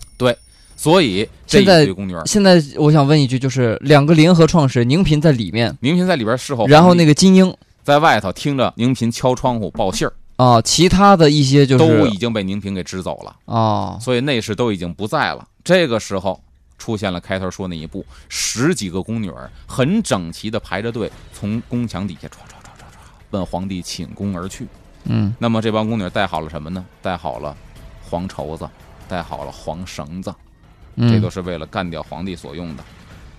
[0.83, 13.33] 所以这在堆宫女，现在我想问一句，就是两个联合创始人，宁嫔在里面，宁嫔在里边侍候，然后那个金英在外头听着宁嫔敲窗户报信儿，啊，其他的一些就是都已经被宁嫔给支走了。
[13.45, 15.47] 啊，所以内侍都已经不在了。
[15.63, 16.37] 这个时候
[16.77, 22.97] 出现了开头说那一步，十几个宫女儿很整齐地排着队，从宫墙底下唰唰唰唰唰
[23.31, 24.67] 奔皇帝寝宫而去。
[25.05, 26.83] 嗯那么这帮宫女带好了什么呢？
[27.01, 27.55] 带好了
[28.09, 28.69] 黄绸子，
[29.07, 30.35] 带好了黄绳子，嗯，
[30.97, 32.83] 这都是为了干掉皇帝所用的。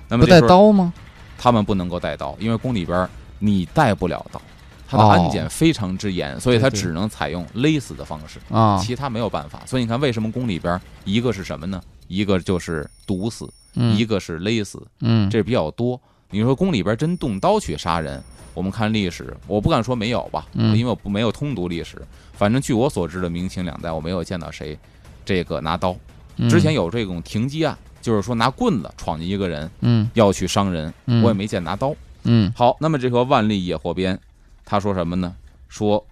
[0.08, 0.92] 那么不带刀吗？
[1.36, 4.40] 他们不能够带刀，因为宫里边你带不了刀，
[4.88, 8.38] 他的哦安检非常之严，所以它对对只能采用勒死的方式。
[8.50, 9.62] 啊，其他没有办法。
[9.66, 11.82] 所以你看，为什么宫里边一个是什么呢？
[12.06, 16.00] 一个就是毒死，嗯一个是勒死，嗯这比较多。
[16.30, 22.00] 你说宫里边真动刀去杀人，我们看历史，我不敢说没有吧，嗯因为我不没有通读历史。
[22.32, 24.78] 反正据我所知的明清两代，我没有见到谁
[25.24, 25.96] 这个拿刀。
[26.36, 31.94] 嗯之前有这种停机案，就是说拿棍子闯进一个人嗯要去伤人，嗯我也没见拿刀。
[32.24, 34.18] 嗯好，那么这个万历野火编，
[34.64, 35.34] 他说什么呢？
[35.68, 36.04] 说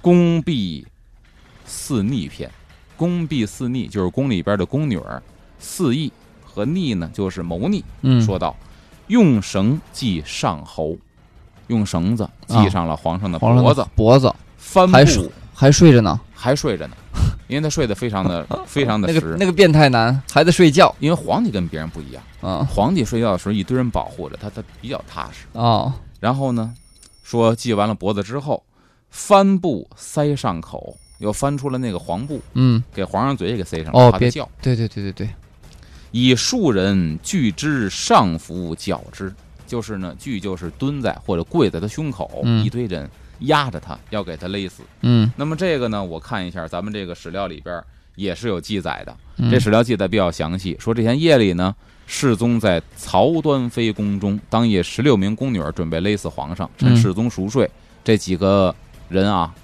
[0.00, 0.86] 宫婢
[1.64, 2.50] 四逆篇，
[2.96, 5.22] 宫婢四逆就是宫里边的宫女儿，
[5.58, 6.10] 四义
[6.42, 7.84] 和逆呢就是谋逆。
[8.02, 8.56] 嗯说道
[9.08, 10.96] 用绳系上喉，
[11.66, 16.96] 用绳子系上了皇上的脖子，脖子帆还睡布还睡着呢，还睡着呢，
[17.46, 19.36] 因为他睡得非常的 非常的那个实。
[19.38, 25.46] 那个变态男还在睡觉因为皇帝跟别人不一样，啊皇帝睡觉的时候一堆人保护着他，他比较踏实。
[25.58, 26.74] 啊然后呢，
[27.22, 28.62] 说系完了脖子之后，
[29.10, 34.48] 帆布塞上口，又翻出了那个黄布，嗯给皇上嘴也给塞上，哦别怕他叫。
[34.60, 35.28] 对对对对对
[36.10, 39.32] 以庶人拒之上服绞之，
[39.66, 43.08] 就是呢，拒就是蹲在或者跪在他胸口，嗯一堆人
[43.46, 44.82] 压着他，要给他勒死。
[45.00, 45.30] 嗯。
[45.36, 47.82] 那么这个呢，我看一下咱们这个史料里边
[48.14, 49.50] 也是有记载的，嗯。
[49.50, 51.74] 这史料记载比较详细，说这天夜里呢，
[52.06, 56.96] 世宗在曹端妃宫中，当夜十六名宫女准备勒死皇上，趁嗯。
[56.96, 57.70] 世宗熟睡。
[58.04, 58.74] 这几个
[59.08, 59.54] 人啊，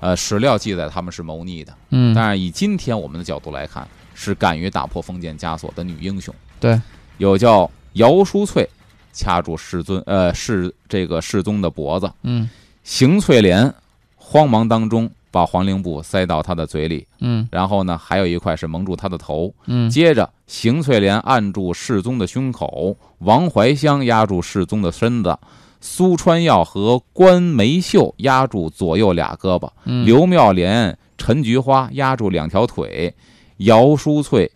[0.00, 6.34] 呃，史料记载他们是谋逆的，嗯，但是以今天我们的角度来看，是敢于打破封建枷锁的女英雄。
[6.60, 6.78] 对，
[7.16, 8.68] 有叫姚淑翠
[9.14, 12.46] 掐住世尊呃世这个世宗的脖子，嗯
[12.86, 13.74] 邢翠莲
[14.16, 19.52] 慌忙当中把黄绫布塞到他的嘴里，嗯然后呢，还有一块是蒙住他的头。
[19.66, 25.36] 嗯接着，邢翠莲按住世宗的胸口，王怀香压住世宗的身子，
[25.80, 33.12] 苏川耀和关梅秀压住左右俩胳膊，嗯，刘妙莲、陈菊花压住两条腿，
[33.56, 34.48] 姚淑翠、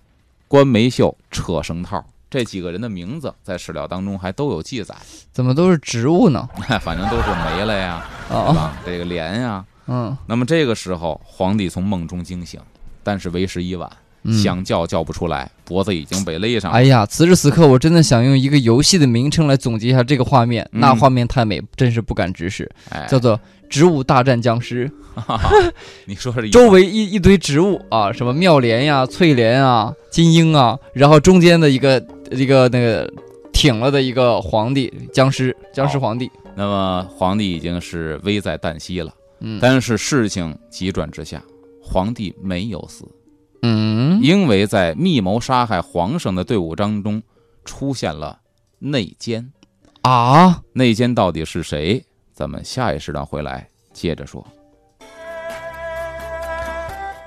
[0.47, 2.03] 关梅秀扯绳套。
[2.31, 4.95] 这几个人的名字在史料当中还都有记载，
[5.33, 6.49] 怎么都是植物呢？
[6.81, 8.77] 反正都是没了呀，对啊，吧？
[8.87, 9.64] 这个莲呀。
[9.88, 12.61] 嗯，那么这个时候，皇帝从梦中惊醒，
[13.03, 13.90] 但是为时已晚，
[14.23, 16.77] 嗯想叫叫不出来，脖子已经被勒上了。
[16.79, 24.88] 哎呀，此时此刻，我真的想用一个游戏的名称来总结一下这个画面，嗯那画面太美，真是不敢直视，哎，叫做“植物大战僵尸
[26.07, 33.12] 你说是”，周围一一堆植物啊，什么妙莲呀、翠莲啊、金鹰啊，然后中间的一个一个那个
[33.53, 41.43] 挺了的一个皇帝，僵尸僵尸皇帝，那么皇帝已经是危在旦夕了，嗯但是事情急转直下，
[41.83, 43.05] 皇帝没有死，
[43.62, 47.23] 嗯，因为在密谋杀害皇上的队伍当中
[47.64, 48.38] 出现了
[48.79, 49.53] 内奸。
[50.03, 52.03] 啊，内奸到底是谁？
[52.33, 54.47] 咱们下一时段回来接着说。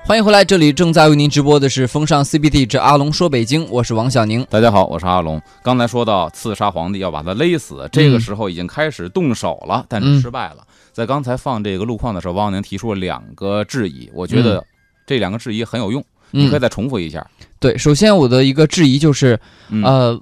[0.06, 4.46] 欢迎回来，这里正在为您直播的是风尚 CBD 之阿龙说北京，我是王小宁。
[4.50, 5.40] 大家好，我是阿龙。
[5.62, 10.58] 刚才说到刺杀皇帝要把他勒死，这个时候已经开始动手了，但是失败了。
[10.92, 14.62] 在刚才放这个路况的时候，王小宁提出了两个质疑，我觉得
[15.06, 17.26] 这两个质疑很有用，你可以嗯，再重复一下。
[17.58, 19.40] 对，首先我的一个质疑就是，
[19.70, 20.20] 嗯呃，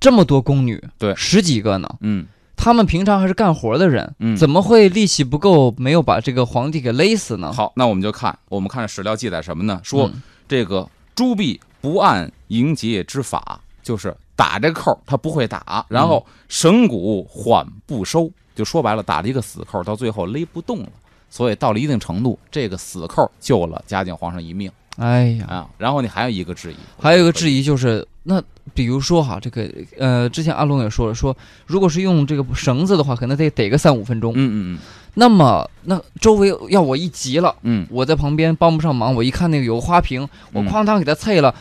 [0.00, 7.52] 这么多宫女，对十几个呢，嗯他们平常还是干活的人，嗯，怎么会力气不够，没有把这个皇帝给勒死呢？
[7.52, 7.72] 好？
[7.76, 9.80] 那我们就看，我们看史料记载什么呢？
[9.84, 20.88] 说嗯这个朱棣不按迎节之法，就是打这扣他不会打，然后绳骨缓不收，就说白了打了一个死扣，到最后勒不动了。
[21.28, 25.68] 所以到了一定程度，这个死扣救了嘉靖皇上一命哎呀，啊。
[25.78, 28.42] 然后你还有一个质疑，还有一个质疑就是，那
[28.74, 34.32] 比如说哈，这个呃，之前阿龙也说了，说如果是用这个绳子的话，可能得得个三五分钟。
[34.32, 34.78] 嗯嗯嗯
[35.18, 41.54] 那么那周围要我一急了，嗯我在旁边帮不上忙，我一看那个有个花瓶，我嗯哐当给它碎了，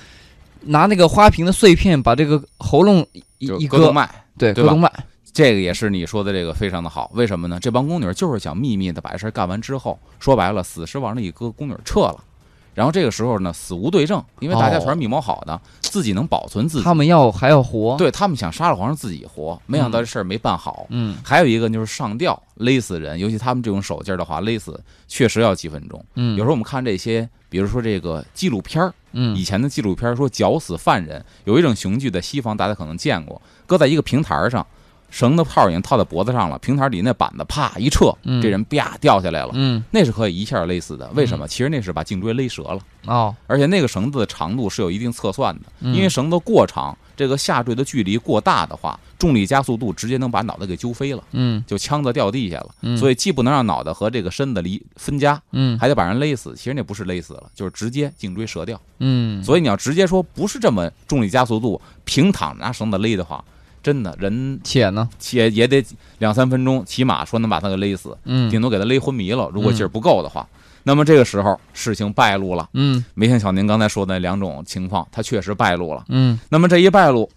[0.61, 3.23] 拿那个花瓶的碎片把这个喉咙一
[3.59, 4.91] 一割，动脉，对，割动脉，
[5.31, 7.09] 这个也是你说的这个非常的好。
[7.13, 7.57] 为什么呢？
[7.61, 12.17] 这帮宫女就是想秘密的把这事儿干完之后，说白了，死尸往那一搁，宫女撤了。
[12.75, 16.83] 然后这个时候呢，死无对证，因为大家全是密谋好的，自己能保存自己。
[16.83, 20.85] 他们要还要活，，对他们想杀了皇上自己活，没想到这事儿没办好。
[20.89, 26.03] 嗯还有一个就是上吊勒死人，尤其他们这种手劲儿的话，勒死确实要几分钟。
[26.15, 34.65] 嗯，有时候我们看这些，比如说这个纪录片儿，嗯以前的纪录片儿说绞死犯人，有一种刑具在西方大家可能见过，搁在一个平台上，
[35.15, 41.09] 绳子套已经套在脖子上了，平台里那板子啪一撤，嗯这人啪掉下来了，嗯那是可以一下勒死的。
[41.15, 41.47] 为什么？
[41.47, 52.75] 其实那是把颈椎勒折了，哦，而且那个绳子的长度是有一定测算的，嗯因为绳子过长，这个下坠的距离过大的话，重力加速度直接能把脑袋给揪飞了，嗯就枪子掉地下了。
[52.81, 56.53] 嗯，所以以既不能让脑袋和这个身子离分家，嗯还得把人勒死。
[56.57, 58.77] 其实那不是勒死了，就是直接颈椎折掉。
[58.99, 63.41] 嗯，所以你要直接说不是这么重力加速度平躺拿绳子勒的话，
[63.85, 65.85] 真的人且呢，且也得
[66.17, 69.47] 两三分钟，起码说能把他给勒死，嗯顶多给他勒昏迷了。
[69.53, 70.47] 如果劲儿不够的话，
[70.81, 72.67] 那么这个时候事情败露了。
[72.73, 76.03] 嗯没像小宁刚才说的那两种情况，他确实败露了。
[76.09, 77.29] 嗯那么这一败露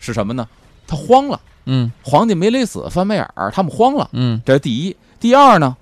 [0.00, 0.48] 是什么呢？
[0.88, 4.10] 他慌了，嗯皇帝没勒死，翻白眼儿，他们慌了。
[4.12, 4.96] 嗯这是第一。
[5.20, 5.76] 第二呢，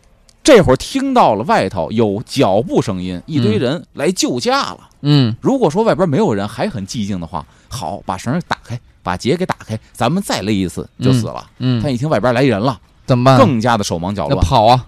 [0.45, 4.91] 这会儿听到了外头有脚步声音，一堆人来救驾了。
[5.01, 11.51] 嗯如果说外边没有人，还很寂静的话，好，把绳打开，把结给打开，咱们再勒一次就死了。
[11.59, 13.39] 嗯，他一听外边来人了，怎么办？
[13.39, 14.87] 更加的手忙脚乱，跑啊，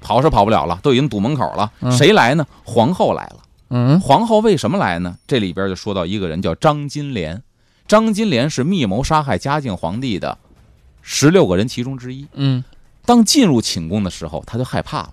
[0.00, 1.70] 跑是跑不了了，都已经堵门口了。
[1.80, 2.46] 嗯谁来呢？
[2.64, 3.36] 皇后来了。
[3.70, 5.16] 嗯皇后为什么来呢？
[5.26, 7.42] 这里边就说到一个人叫张金莲，
[7.86, 10.38] 张金莲是密谋杀害嘉靖皇帝的
[11.02, 12.26] 十六个人其中之一。
[12.34, 12.64] 嗯，
[13.04, 15.12] 当进入寝宫的时候，他就害怕了，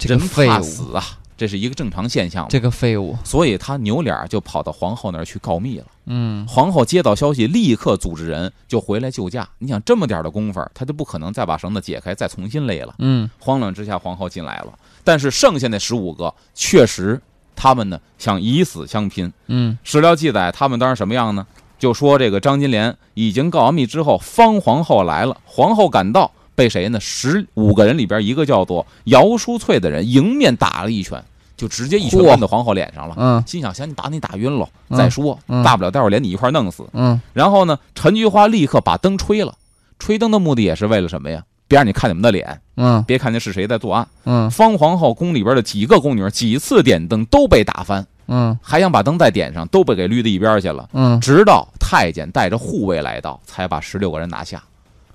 [0.00, 1.04] 人这个废物，怕死啊，
[1.36, 2.46] 这是一个正常现象。
[2.48, 5.86] 这个废物，所以他扭脸就跑到皇后那儿去告密了。
[6.06, 9.48] 嗯皇后接到消息，立刻组织人就回来救驾。
[9.58, 12.94] 你想这么点的功夫，他就不可能再把绳子解开，再重新勒了。
[12.98, 14.72] 嗯慌乱之下，皇后进来了。
[15.02, 17.20] 但是剩下那十五个，确实
[17.56, 19.32] 他们呢想以死相拼。
[19.48, 21.46] 嗯史料记载，他们当时什么样呢？
[21.76, 27.00] 就说这个张金莲已经告完密之后，方皇后来了，皇后赶到，被谁呢？
[27.00, 31.22] 十五个人里边一个叫做姚淑翠的人迎面打了一拳，
[31.56, 33.14] 就直接一拳嚯抡到皇后脸上了。
[33.18, 36.84] 嗯心想，先把你打晕了嗯再说，嗯大不了待会儿连你一块儿弄死。
[36.92, 39.54] 嗯然后呢，陈菊花立刻把灯吹了，
[39.98, 41.42] 吹灯的目的也是为了什么呀？
[41.66, 44.06] 别让你看你们的脸，嗯别看见是谁在作案。
[44.24, 50.88] 嗯方皇后宫里边的几个宫女几次点灯都被打翻，嗯还想把灯再点上，都被给捋到一边去了。
[50.92, 54.62] 嗯直到太监带着护卫来到，才把十六个人拿下。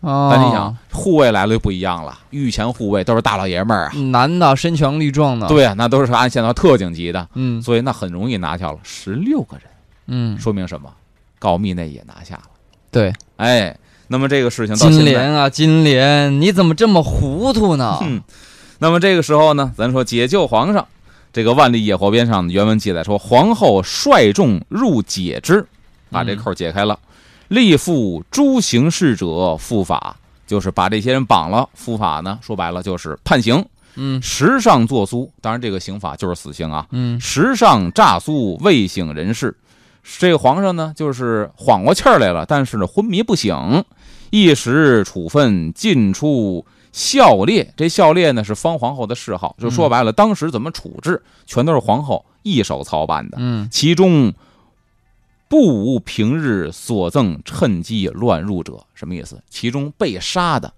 [0.01, 0.29] 啊！
[0.31, 7.61] 但你想，护卫来了就不一样了，御前护卫都是大老爷们儿啊，男的身强力壮的，，对啊，那都是按现在特警级的，嗯。
[7.61, 9.65] 所以那很容易拿下了十六个人，
[10.07, 10.89] 嗯，说明什么？
[11.37, 12.43] 告密那也拿下了。
[12.91, 17.97] 对，哎，那么这个事情到金莲啊，金莲，你怎么这么糊涂呢？
[18.03, 18.21] 嗯，
[18.79, 20.85] 那么这个时候呢，咱说解救皇上，
[21.31, 25.65] 这个万历野火边上原文记载说，皇后率众入解之，
[26.09, 26.97] 把这扣解开了，
[27.49, 30.15] 立复诸行事者复法，
[30.47, 33.63] 就是把这些人绑了，复法呢，说白了就是判刑，
[33.95, 39.53] 嗯时上作苏，当然这个刑法就是死刑啊，嗯时上诈苏未醒人事。
[40.17, 43.83] 这个皇上呢，就是缓过气儿来了，但是呢，昏迷不醒，
[44.29, 47.71] 一时处分进出孝烈。
[47.75, 53.37] 这孝烈呢是方皇后的谥号，就说白了，当时怎么处置，全都是皇后一手操办的。
[53.39, 54.33] 嗯其中
[55.49, 59.41] 不无平日所赠趁机乱入者，什么意思？
[59.49, 60.71] 其中被杀的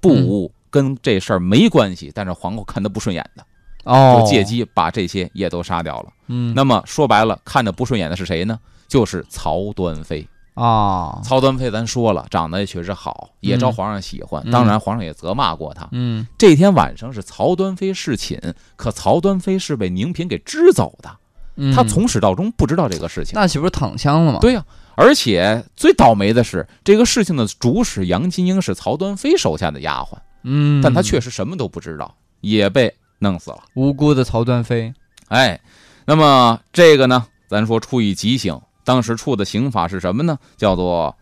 [0.00, 3.44] 不无跟这事儿没关系，但是皇后看他不顺眼的，
[3.84, 6.12] 哦就，借机把这些也都杀掉了。
[6.28, 8.58] 嗯那么说白了，看着不顺眼的是谁呢？
[8.86, 10.26] 就是曹端妃。
[10.54, 14.42] 啊，曹端妃咱说了，长得也确实好，也招皇上喜欢。
[14.44, 15.88] 嗯当然，皇上也责骂过她。
[15.92, 18.38] 嗯这天晚上是曹端妃侍寝，
[18.76, 21.10] 可曹端妃是被宁嫔给支走的，
[21.56, 23.32] 嗯，她从始到终不知道这个事情。
[23.34, 33.58] 那岂不是躺枪了吗？，对呀、而且最倒霉的是，这个事情的主使杨金英是曹端妃手下的丫鬟，嗯，但她确实什么都不知道，也被弄死了。
[33.74, 34.92] 无辜的曹端妃，
[35.28, 35.60] 哎，
[36.04, 40.38] 那么这个呢，咱说处以极刑，当时处的刑法是什么呢？
[40.56, 41.14] 叫做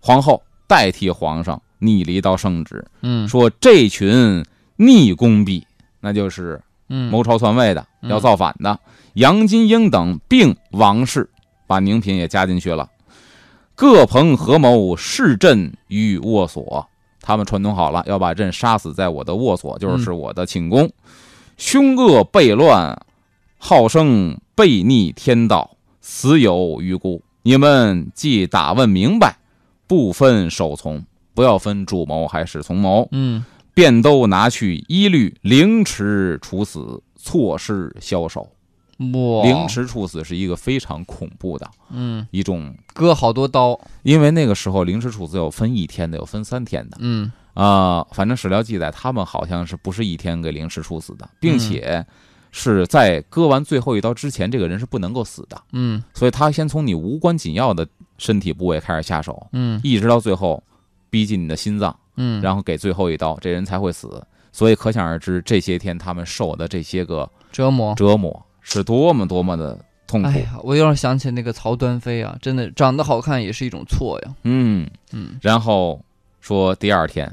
[0.00, 4.44] 皇后代替皇上逆离到圣旨，嗯说这群
[4.76, 5.66] 逆宫婢，
[6.00, 8.78] 那就是嗯，谋朝篡位的，嗯要造反的，
[9.14, 11.28] 杨金英等并王氏，
[11.66, 12.90] 把宁嫔也加进去了，
[13.74, 16.86] 各朋合谋弑朕于卧所。
[17.20, 20.90] 他们串通好了，要把朕杀死在我的卧所，就是我的寝宫。
[21.56, 23.06] 凶恶悖乱，
[23.56, 27.22] 好生悖逆天道，死有余辜。
[27.42, 29.38] 你们既打问明白，
[29.86, 38.48] 不分首从，不要分主谋还是从谋，嗯便都拿去一律凌迟处死，错失枭首。
[38.98, 46.96] 哇，凌迟处死是一个非常恐怖的嗯，一种，割好多刀，因为那个时候凌迟处死有分一天的，有分三天的。
[47.00, 47.30] 嗯。
[47.54, 52.04] 啊、反正史料记载，他们好像是不是一天给凌迟处死的，并且
[52.50, 56.02] 是在割完最后一刀之前，这个人是不能够死的，嗯。
[56.12, 57.86] 所以他先从你无关紧要的
[58.18, 59.80] 身体部位开始下手，嗯。
[59.84, 60.62] 一直到最后
[61.10, 61.94] 逼近你的心脏。
[62.16, 64.24] 嗯，然后给最后一刀，这人才会死。
[64.52, 67.92] 所以可想而知，这些天他们受的这些个折磨。
[67.96, 70.28] 折磨是多么多么的痛苦。
[70.28, 74.34] 哎呀，我有点想起那个曹端妃啊，真的长得好看也是一种错呀。
[74.42, 76.02] 嗯，嗯然后
[76.40, 77.32] 说第二天，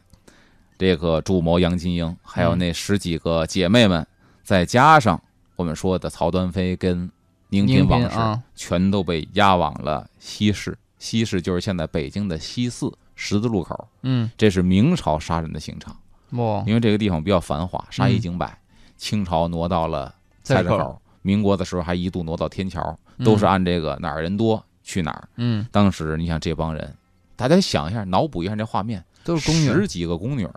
[0.78, 4.06] 这个主谋杨金英还有那十几个姐妹们，
[4.44, 5.20] 再加上
[5.56, 7.10] 我们说的曹端妃跟
[7.50, 10.78] 宁嫔王氏，啊，全都被押往了西市。
[11.00, 15.98] 西市就是现在北京的西四十字路口，嗯，这是明朝杀人的刑场。
[16.32, 18.56] 哇，因为这个地方比较繁华，杀一儆百。
[18.98, 20.13] 清朝挪到了
[20.44, 25.28] 菜市，口，民国的时候还一度挪到天桥，都是按这个哪儿人多去哪儿。
[25.36, 26.96] 嗯，当时你想这帮人，
[27.36, 30.48] 大家想一下，脑补一下这画面，都是宫女，十几个宫女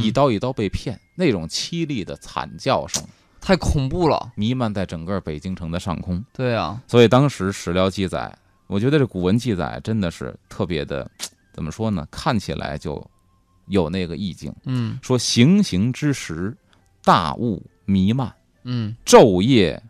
[0.00, 3.02] 一刀一刀被骗，那种凄厉的惨叫声
[3.40, 4.32] 太恐怖了。
[4.34, 6.24] 弥漫在整个北京城的上空。
[6.32, 8.34] 对啊，所以当时史料记载，
[8.66, 11.10] 我觉得这古文记载真的是特别的，
[11.52, 12.08] 怎么说呢？
[12.10, 13.04] 看起来就
[13.66, 14.54] 有那个意境。
[14.64, 16.56] 嗯说行刑之时，
[17.02, 18.32] 大雾弥漫。
[18.62, 19.82] 嗯昼夜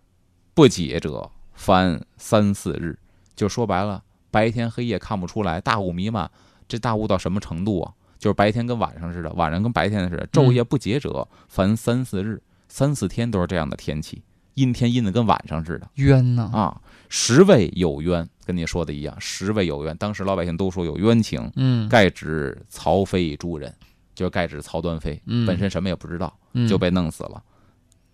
[0.54, 2.96] 不解者，凡三四日。
[3.36, 6.30] 就说白了，白天黑夜看不出来，大雾弥漫。
[6.68, 7.92] 这大雾到什么程度啊？
[8.18, 10.26] 就是白天跟晚上似的，晚上跟白天似的。
[10.28, 14.22] 昼夜不解者，凡三四日，三四天都是这样的天气，
[14.54, 16.50] 阴天阴的跟晚上似的冤呐。
[16.52, 16.80] 啊。
[17.08, 19.96] 十位有冤，跟你说的一样，十位有冤。
[19.96, 23.74] 当时老百姓都说有冤情，嗯，盖指曹妃诸人，
[24.14, 26.32] 就是盖指曹端妃，嗯本身什么也不知道。
[26.54, 27.42] 嗯就被弄死了。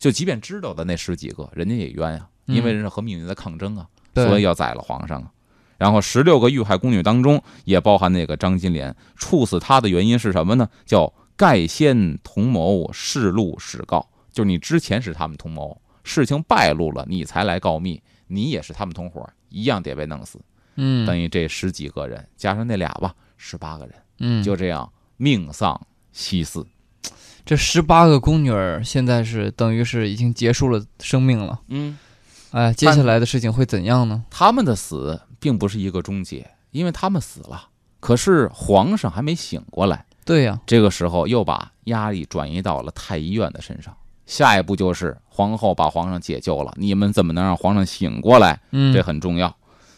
[0.01, 5.31] 就即便知道的那十几个，人家也冤呀，嗯因为人是和命运在抗争啊，所以要宰了皇上啊。
[5.79, 8.95] 然后十六个遇害宫女当中，也包含那个张金莲。
[9.15, 10.69] 处死她的原因是什么呢？
[10.85, 14.07] 叫盖先同谋，事露始告。
[14.33, 20.41] 就是你之前是他们同谋，事情败露了，你才来告密，你也是他们同伙，一样得被弄死。
[20.77, 25.81] 嗯，等于这十几个人加上那俩吧，十八个人，嗯，就这样命丧
[26.13, 26.67] 西寺。
[27.51, 31.59] 这十八个宫女儿现在是等于是已经结束了生命了。
[31.67, 31.99] 嗯，
[32.53, 34.23] 哎，接下来的事情会怎样呢？
[34.31, 37.67] 他们的死并不是一个终结，因为他们死了，
[37.99, 40.07] 可是皇上还没醒过来。
[40.25, 43.93] 对呀，这个时候又把压力转移到了太医院的身上。
[44.27, 48.61] 下一步就是皇后把皇上解救了，你们怎么能让皇上醒过来？
[48.71, 49.53] 嗯，这很重要。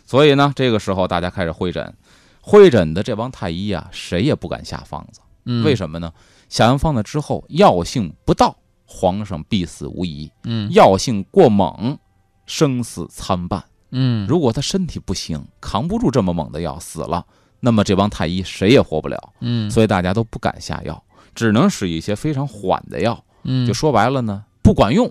[0.07, 1.93] 所以呢，这个时候大家开始会诊，
[2.41, 5.21] 会诊的这帮太医啊，谁也不敢下方子。
[5.45, 6.11] 嗯，为什么呢？
[6.53, 11.97] 下完方子之后，药性不到，皇上必死无疑；嗯药性过猛，
[12.45, 13.65] 生死参半。
[13.91, 17.25] 嗯，如果他身体不行，扛不住这么猛的药，死了，
[17.59, 19.33] 那么这帮太医谁也活不了。
[19.41, 21.03] 嗯，所以大家都不敢下药，
[21.35, 23.25] 只能使一些非常缓的药。
[23.45, 25.11] 嗯，就说白了呢，不管用。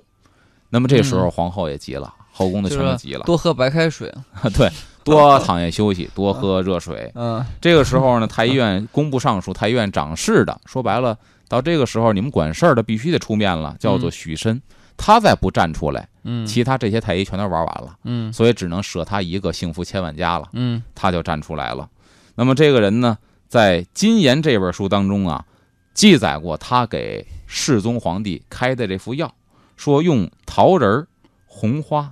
[0.70, 4.12] 那么这时候皇后也急了，后宫的全都急了，多喝白开水，
[4.56, 4.70] 对，
[5.04, 7.12] 多躺下休息，多喝热水。
[7.16, 11.18] 嗯，这个时候呢，太医院工部尚书、太医院掌事的，说白了，
[11.48, 14.62] 到这个时候你们管事儿的必须得出面了，叫做许申，
[14.98, 20.48] 他再不站出来，嗯，其他这些太医全都玩完了，嗯，所以只能舍他一个，幸福千万家了。
[20.54, 21.90] 嗯，他就站出来了。
[22.36, 23.18] 那么这个人呢，
[23.48, 25.46] 在《金言》这本书当中啊，
[25.94, 29.32] 记载过他给世宗皇帝开的这副药，
[29.76, 31.08] 说用桃仁儿、
[31.46, 32.10] 红花，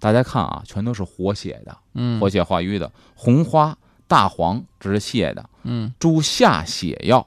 [0.00, 2.90] 大家看啊，全都是活血的，嗯，活血化瘀的。
[3.14, 3.76] 红花、
[4.08, 7.24] 大黄这是泻的，嗯诸下血药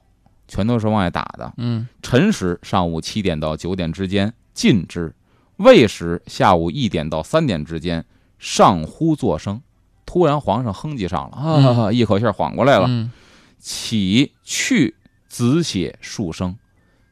[0.47, 1.53] 全都是往外打的。
[1.57, 5.13] 嗯辰时上午七点到九点之间禁之，
[5.57, 8.03] 未时下午一点到三点之间
[8.39, 9.61] 上呼作声。
[10.05, 13.11] 突然皇上哼唧上了啊，一口气缓过来了，嗯
[13.57, 14.95] 起去
[15.27, 16.55] 子血数声，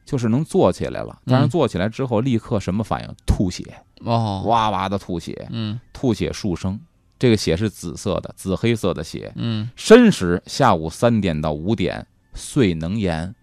[0.04, 1.18] 就是能坐起来了。
[1.24, 3.14] 但是嗯坐起来之后，立刻什么反应？
[3.26, 3.64] 吐血，
[4.04, 6.80] 哦，哇哇的吐血，嗯吐血数升。
[7.18, 9.32] 这个血是紫色的，紫黑色的血。
[9.36, 13.34] 嗯申时下午三点到五点，遂能言，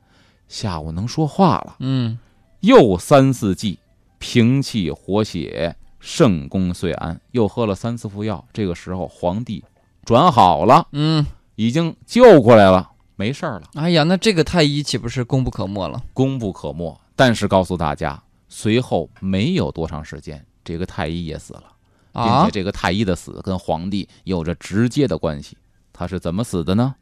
[0.47, 1.76] 下午能说话了。
[1.80, 2.20] 嗯
[2.60, 3.80] 又三四剂，
[4.18, 7.20] 平气活血，圣功遂安。
[7.32, 9.64] 又喝了三四副药，这个时候皇帝
[10.03, 16.03] 转好了，嗯，已经救过来了，没事儿了，哎呀，那这个太医岂不是功不可没了？
[16.14, 16.99] 功不可没。
[17.16, 21.64] 但是告诉大家，随后没有多长时间，这个太医也死了，
[22.12, 25.56] 并啊且，这个太医的死跟皇帝有着直接的关系。
[25.93, 26.95] 他是怎么死的呢？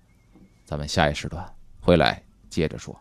[0.65, 1.43] 咱们下一时段
[1.79, 2.95] 回来接着说。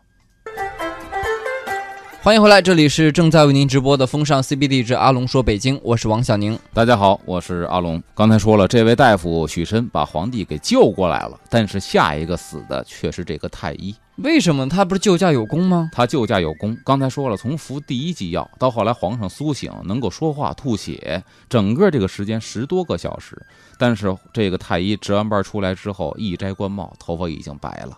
[2.23, 6.59] 欢迎回来，这里是正在为您直播的风尚 CBD 之阿龙说北京，我是王小宁。
[6.73, 8.01] 大家好，我是阿龙。
[8.13, 13.95] 刚才说了，这位大夫许申把皇帝给救过来了，但是下一个死的却是这个太医。
[14.17, 15.89] 为什么他不是救驾有功吗？
[15.93, 23.39] 他救驾有功，刚才说了，从服第一剂药到后来皇上苏醒，能够说话、吐血，整个这个时间十多个小时。
[23.77, 27.97] 但是这个太医值完班出来之后，一摘官帽，头发已经白了，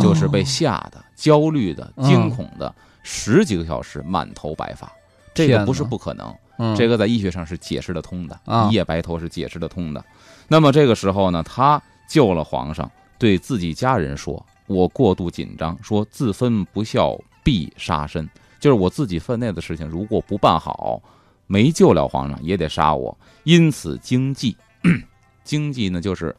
[0.00, 2.72] 就是被吓的、焦虑的、惊恐的，
[3.02, 4.90] 十几个小时满头白发。
[5.34, 10.04] 这个不是不可能，嗯这个在医学上是解释得通的，啊一夜白头是解释得通的。
[10.46, 12.88] 那么这个时候呢，他救了皇上，
[13.18, 18.28] 对自己家人说：“我过度紧张，说自分不孝必杀身，
[18.60, 21.02] 就是我自己分内的事情，如果不办好，
[21.48, 23.16] 没救了皇上也得杀我。
[23.42, 24.56] 因此经济，
[25.42, 26.34] 经济呢就是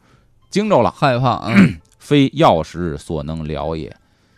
[0.48, 3.94] 惊着了，害怕，嗯， 非药食所能疗也。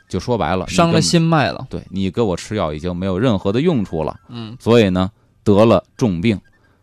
[0.08, 1.66] 就说白了，伤了心脉了。
[1.70, 5.10] 对你给我吃药已经没有任何的用处了，嗯所以呢
[5.44, 6.40] 得了重病。”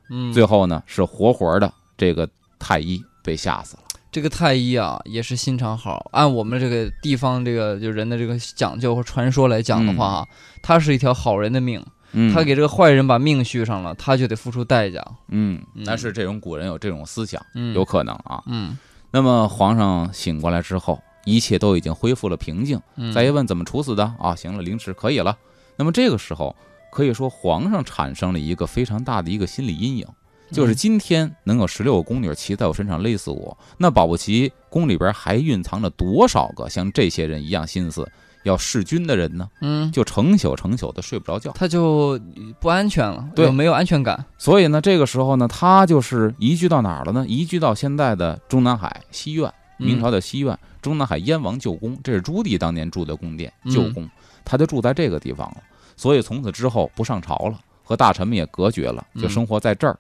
[0.09, 3.83] 嗯，最后呢是活活的这个太医被吓死了。
[4.11, 6.09] 这个太医啊，也是心肠好。
[6.11, 10.27] 按我们这个地方这个就人的这个讲究和传说来讲的话啊，
[10.61, 11.81] 他是一条好人的命，
[12.11, 15.01] 嗯，他给这个坏人把命续上了，他就得付出代价。
[15.29, 18.43] 嗯，嗯但是这种古人有这种思想，嗯，有可能啊。
[18.47, 18.77] 嗯
[19.13, 22.79] 那么皇上醒过来之后，一切都已经恢复了平静。
[22.97, 24.35] 嗯，再一问怎么处死的啊？
[24.35, 25.37] 行了，凌迟可以了。
[25.77, 26.55] 那么这个时候
[26.91, 30.07] 可以说皇上产生了一个非常大的一个心理阴影。
[30.51, 38.07] 就是今天能有十六个宫女骑在我身上勒死我，那保不齐宫里边还蕴藏着多少个像这些人一样心思
[38.43, 39.47] 要弑君的人呢？
[39.61, 41.51] 嗯，就成宿成宿的睡不着觉。
[41.51, 42.19] 他就
[42.59, 44.25] 不安全了，对没有安全感？
[44.37, 47.25] 所以呢，这个时候呢，他就是移居到哪儿了呢？
[47.27, 49.47] 移居到现在的中南海西苑，
[49.77, 54.09] 嗯明朝的西苑，中南海燕王旧宫，这是朱棣当年住的宫殿，嗯旧宫，
[54.43, 55.57] 他就住在这个地方了。
[55.95, 59.95] 所以从此之后不上朝了，和大臣们也隔绝了，就嗯生活在这儿。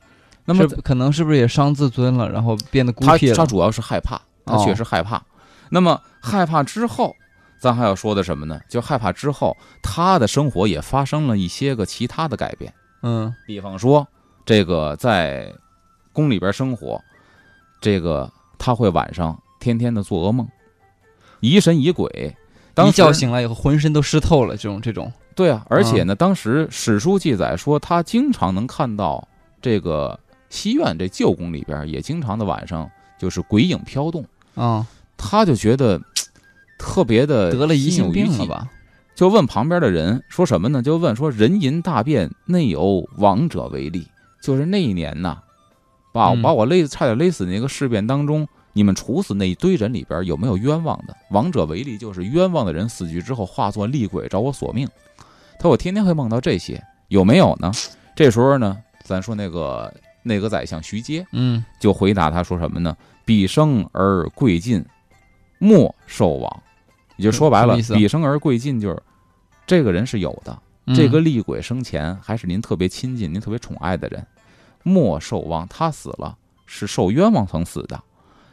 [0.45, 3.35] 那么可能是不是也伤自尊了，然后变得孤僻了？
[3.35, 5.21] 他主要是害怕，他哦确实害怕。
[5.69, 7.15] 那么害怕之后，
[7.59, 8.59] 咱还要说的什么呢？
[8.69, 12.73] 就害怕之后，他的生活也发生了一些个其他的改变。
[13.03, 14.07] 嗯比方说，
[14.45, 15.53] 这个在
[16.11, 17.01] 宫里边生活，
[17.79, 20.47] 这个他会晚上天天的做噩梦，
[21.39, 22.35] 疑神疑鬼。
[22.73, 29.27] 当一觉醒来以后浑身都湿透了，这种这种，对啊，而且呢，当时史书记载说，他经常能看到
[29.61, 30.17] 这个
[30.51, 32.87] 西苑这旧宫里边，也经常的晚上
[33.17, 34.23] 就是鬼影飘动，
[34.53, 34.85] 啊，
[35.17, 35.99] 他就觉得
[36.77, 38.69] 特别的得了疑心病了吧？
[39.15, 40.81] 就问旁边的人说什么呢？
[40.81, 44.07] 就问说人淫大变，内有亡者为例。
[44.41, 45.37] 就是那一年呐，
[46.11, 51.15] 把嗯把我勒差点勒死那个事变当中，你们处死那一堆人里边有没有冤枉的？
[51.29, 54.87] 亡者为例，就是冤枉的人死去之后化作厉鬼找我索命。
[55.57, 57.71] 他说我天天会梦到这些，有没有呢？
[58.15, 59.93] 这时候呢，咱说那个
[60.23, 62.95] 内阁宰相徐阶嗯就回答他说什么呢？
[63.25, 64.83] 彼生而贵尽，
[65.57, 66.63] 莫受亡。
[67.17, 69.03] 也就说白了彼生而贵尽就是
[69.67, 74.25] 这个人是有的，嗯这个厉鬼生前还是您特别亲近、您特别宠爱的人，
[74.83, 75.67] 莫受亡。
[75.67, 78.01] 他死了是受冤枉曾死的，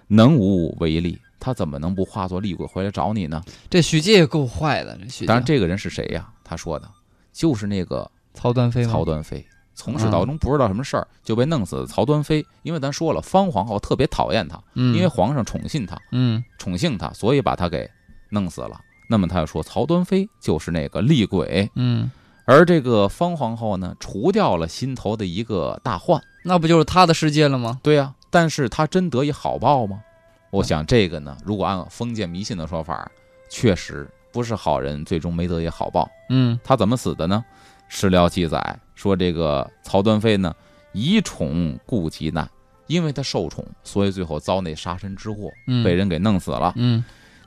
[0.06, 1.18] 能无为力？
[1.40, 3.42] 他怎么能不化作厉鬼回来找你呢？
[3.70, 5.26] 这徐阶也够坏的，这许界。
[5.26, 6.28] 当然，这个人是谁呀？
[6.44, 6.90] 他说的
[7.32, 8.92] 就是那个曹端妃吗？
[8.92, 9.46] 曹端妃。
[9.78, 17.88] 从始到终不知道什么事儿就被弄死的曹端妃，因为咱说了，方皇后特别讨厌他，嗯，因为皇上宠信他，嗯宠幸他，所以把他给
[18.30, 18.80] 弄死了。
[19.08, 22.10] 那么他就说，曹端妃就是那个厉鬼，嗯，
[22.44, 26.20] 而这个方皇后呢，除掉了心头的一个大患。
[26.42, 27.78] 那不就是他的世界了吗？
[27.80, 30.02] 对呀、但是他真得以好报吗？
[30.50, 33.08] 我想这个呢，如果按封建迷信的说法，
[33.48, 36.10] 确实不是好人，最终没得以好报。
[36.30, 37.44] 嗯他怎么死的呢？
[37.88, 40.52] 史料记载说，这个曹端妃呢，
[40.92, 42.50] 以宠故极难，
[42.88, 46.72] 因为她受宠，所以最后遭那杀身之祸，嗯，被人给弄死了。
[46.74, 47.04] 嗯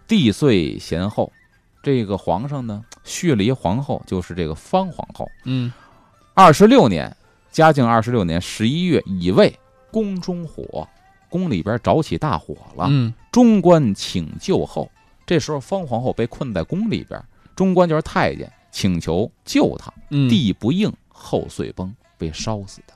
[0.07, 1.29] 帝遂贤后，
[1.83, 5.29] 这个皇上呢续了一皇后，就是这个方皇后。
[5.43, 5.71] 嗯
[6.33, 7.13] 二十六年，
[7.51, 9.53] 嘉靖二十六年十一月乙未，
[9.91, 10.87] 宫中火，
[11.29, 12.85] 宫里边着起大火了。
[12.89, 14.89] 嗯中官请救后，
[15.25, 17.21] 这时候方皇后被困在宫里边，
[17.55, 20.91] 中官就是太监，请求救她，嗯，帝不应，
[21.21, 22.93] 后碎崩，被烧死的。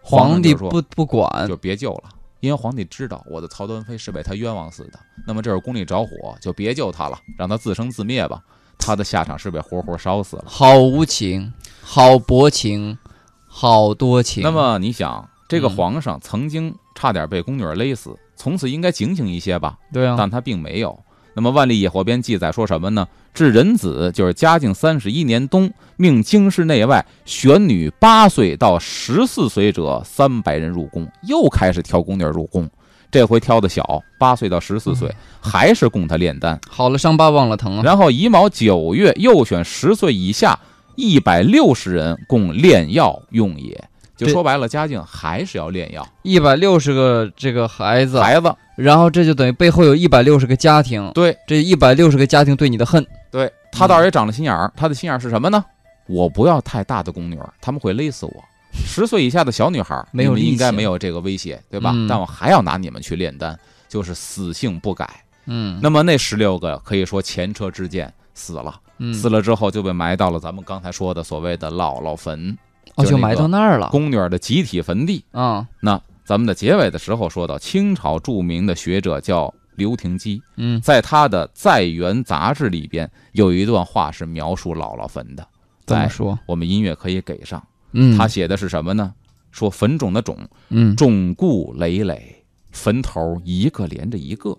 [0.00, 2.04] 皇帝不不管就，别救了，
[2.40, 4.98] 因为皇帝知道我的曹端妃是被他冤枉死的。
[5.26, 8.42] 那么这会儿宫里着火，就别救他了，让他自生自灭吧。
[8.78, 10.44] 他的下场是被活活烧死了。
[10.46, 12.98] 好无情，好薄情，
[13.46, 14.42] 好多情。
[14.42, 19.78] 那么你想，这个嗯皇上曾经差点被宫女勒死，从此应该警醒一些吧？
[19.92, 20.98] 对啊，但他并没有。
[21.34, 23.06] 那么《万历野火编》记载说什么呢？
[23.34, 32.70] 至壬子，就是嘉靖三十一年冬，命京师内外选女八岁到十四岁者三百人入宫，又开始挑宫女入宫。
[33.10, 36.58] 这回挑的小，八岁到十四岁，还是供他炼丹。
[36.68, 37.82] 好了伤疤忘了疼啊。
[37.84, 40.58] 然后乙卯九月，又选十岁以下
[40.96, 43.88] 一百六十人供炼药用也。
[44.16, 46.06] 就说白了，嘉靖还是要炼药。
[46.22, 53.04] 一百六十个这个孩子，孩子，然后这就等于背后有一百六十个家庭，对这一百六十个家庭对你的恨。
[53.30, 54.72] 对，他倒是也长了心眼儿。
[54.76, 55.64] 他的心眼儿是什么呢？
[56.06, 58.44] 我不要太大的宫女儿，他们会勒死我。
[58.86, 61.92] 十岁以下的小女孩没有应该没有这个威胁，对吧？
[61.94, 63.58] 嗯但我还要拿你们去炼丹，
[63.88, 65.08] 就是死性不改。
[65.46, 72.56] 嗯，那么那十六个可以说前车之鉴死了，嗯死了之后就被埋到了咱们刚才说的所谓的姥姥坟，
[72.96, 73.88] 哦，就埋到那儿了。
[73.90, 75.24] 宫女儿的集体坟地。
[75.32, 85.46] 啊，那咱们的结尾的时候说到，清朝著名的学者叫刘廷基，嗯在他的《在园》杂志里边有一段话是描述姥姥坟的，
[85.84, 86.38] 怎么说？
[86.46, 87.62] 我们音乐可以给上。
[87.92, 89.12] 嗯，他写的是什么呢？
[89.50, 90.36] 说坟冢的冢，
[90.70, 94.56] 嗯冢固累累，坟头一个连着一个，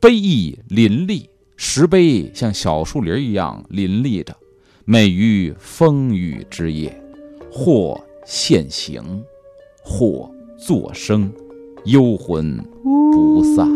[0.00, 4.36] 碑意林立，石碑像小树林一样林立着，
[4.84, 7.02] 美于风雨之夜，
[7.58, 9.02] 或现形，
[9.82, 11.28] 或作声，
[11.86, 13.68] 幽魂不散。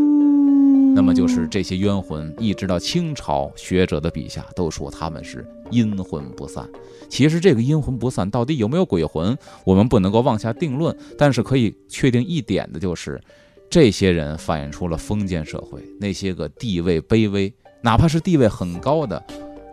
[0.94, 6.64] 那么就是这些冤魂，一直到清朝学者的笔下，都说他们是阴魂不散。
[7.08, 10.96] 其实这个阴魂不散到底有没有鬼魂，我们不能够妄下定论。
[11.18, 13.20] 但是可以确定一点的就是，
[13.68, 19.20] 这些人反映出了封建社会那些个地位卑微，哪怕是地位很高的，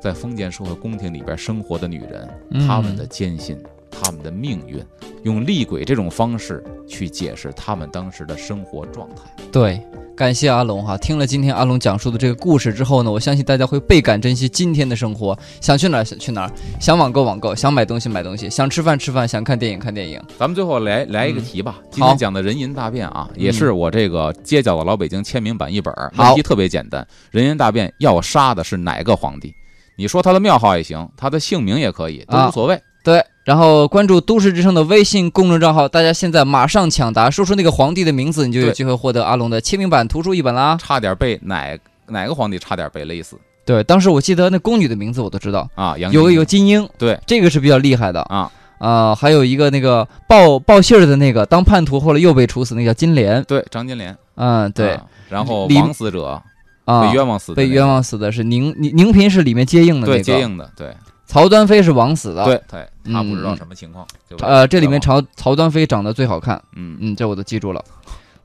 [0.02, 3.56] 在封建社会宫廷里边生活的女人，嗯她们的艰辛，
[3.90, 4.84] 她们的命运，
[5.24, 9.24] 用厉鬼这种方式去解释他们当时的生活状态。
[9.52, 9.82] 对，
[10.16, 10.98] 感谢阿龙哈。
[10.98, 15.38] 听了今天阿龙讲述的这个故事之后呢，我相信大家会倍感珍惜今天的生活。
[15.60, 20.22] 想去哪儿想去哪儿，想网购网购，想买东西买东西，想吃饭吃饭，想看电影看电影。
[20.38, 26.12] 咱们最后来来一个题吧，今天讲的人淫大变啊，也是我这个街角的老北京签名版一本儿。
[26.16, 29.54] 好问题特别简单，人淫大变要杀的是哪个皇帝？
[29.98, 32.80] 你说他的庙号也行，他的姓名也可以，都啊无所谓。
[33.04, 40.78] 对，然后关注都市之声的微信公众账号，大家现在马上抢答，说出那个皇帝的名字，你就有机会获得阿龙的签名版图书一本啦。
[40.80, 41.76] 差点被哪
[42.06, 43.36] 哪个皇帝差点被勒死。
[43.66, 45.98] 对，当时我记得那宫女的名字我都知道，啊？
[45.98, 48.22] 杨有个有金英，对，这个是比较厉害的。
[48.22, 48.52] 啊。
[48.78, 54.92] 啊、还有一个那个报报信儿的那个当叛徒后来又被处死那个叫金莲，对张金莲，嗯，对。
[54.92, 56.40] 啊然后李枉死者
[56.86, 60.96] 啊，被冤枉死的那个，被冤枉死的是宁宁宁嫔是里面接应的那对个，接应的，对
[61.30, 64.04] 曹端妃是枉死的，，对对，他不知道嗯什么情况。
[64.28, 67.86] 就呃，这里面曹曹端妃长得最好看，嗯嗯，这我都记住了。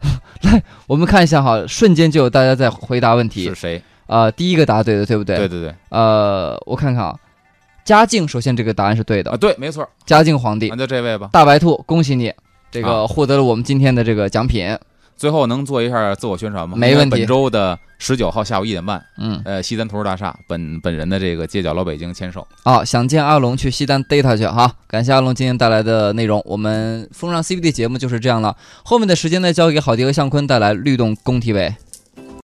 [0.44, 3.54] 来，我们看一下哈，瞬间就有大家在回答问题是。
[3.54, 3.82] 谁？
[4.06, 5.34] 呃，第一个答对的，对不对？
[5.38, 7.18] 对对对呃，我看看啊，
[7.86, 11.30] 嘉靖，首先这个答案是对的，啊，对，没错，嘉靖皇帝那，就这位吧。
[11.32, 12.30] 大白兔，恭喜你，
[12.70, 14.76] 这个啊获得了我们今天的这个奖品。
[15.16, 16.76] 最后能做一下自我宣传吗？
[16.76, 22.46] 没问题本周的十九号下午一点半，嗯，呃，西单图书大厦本本人的这个街角老北京签售。
[22.64, 24.70] 哦，想见阿龙去西单逮他去哈。
[24.86, 28.56] 感谢阿龙今天带来的内容，我们风尚 CBD 节目就是这样了。
[28.82, 31.74] 后面的时间呢，交给郝迪和向坤带来律动工体委。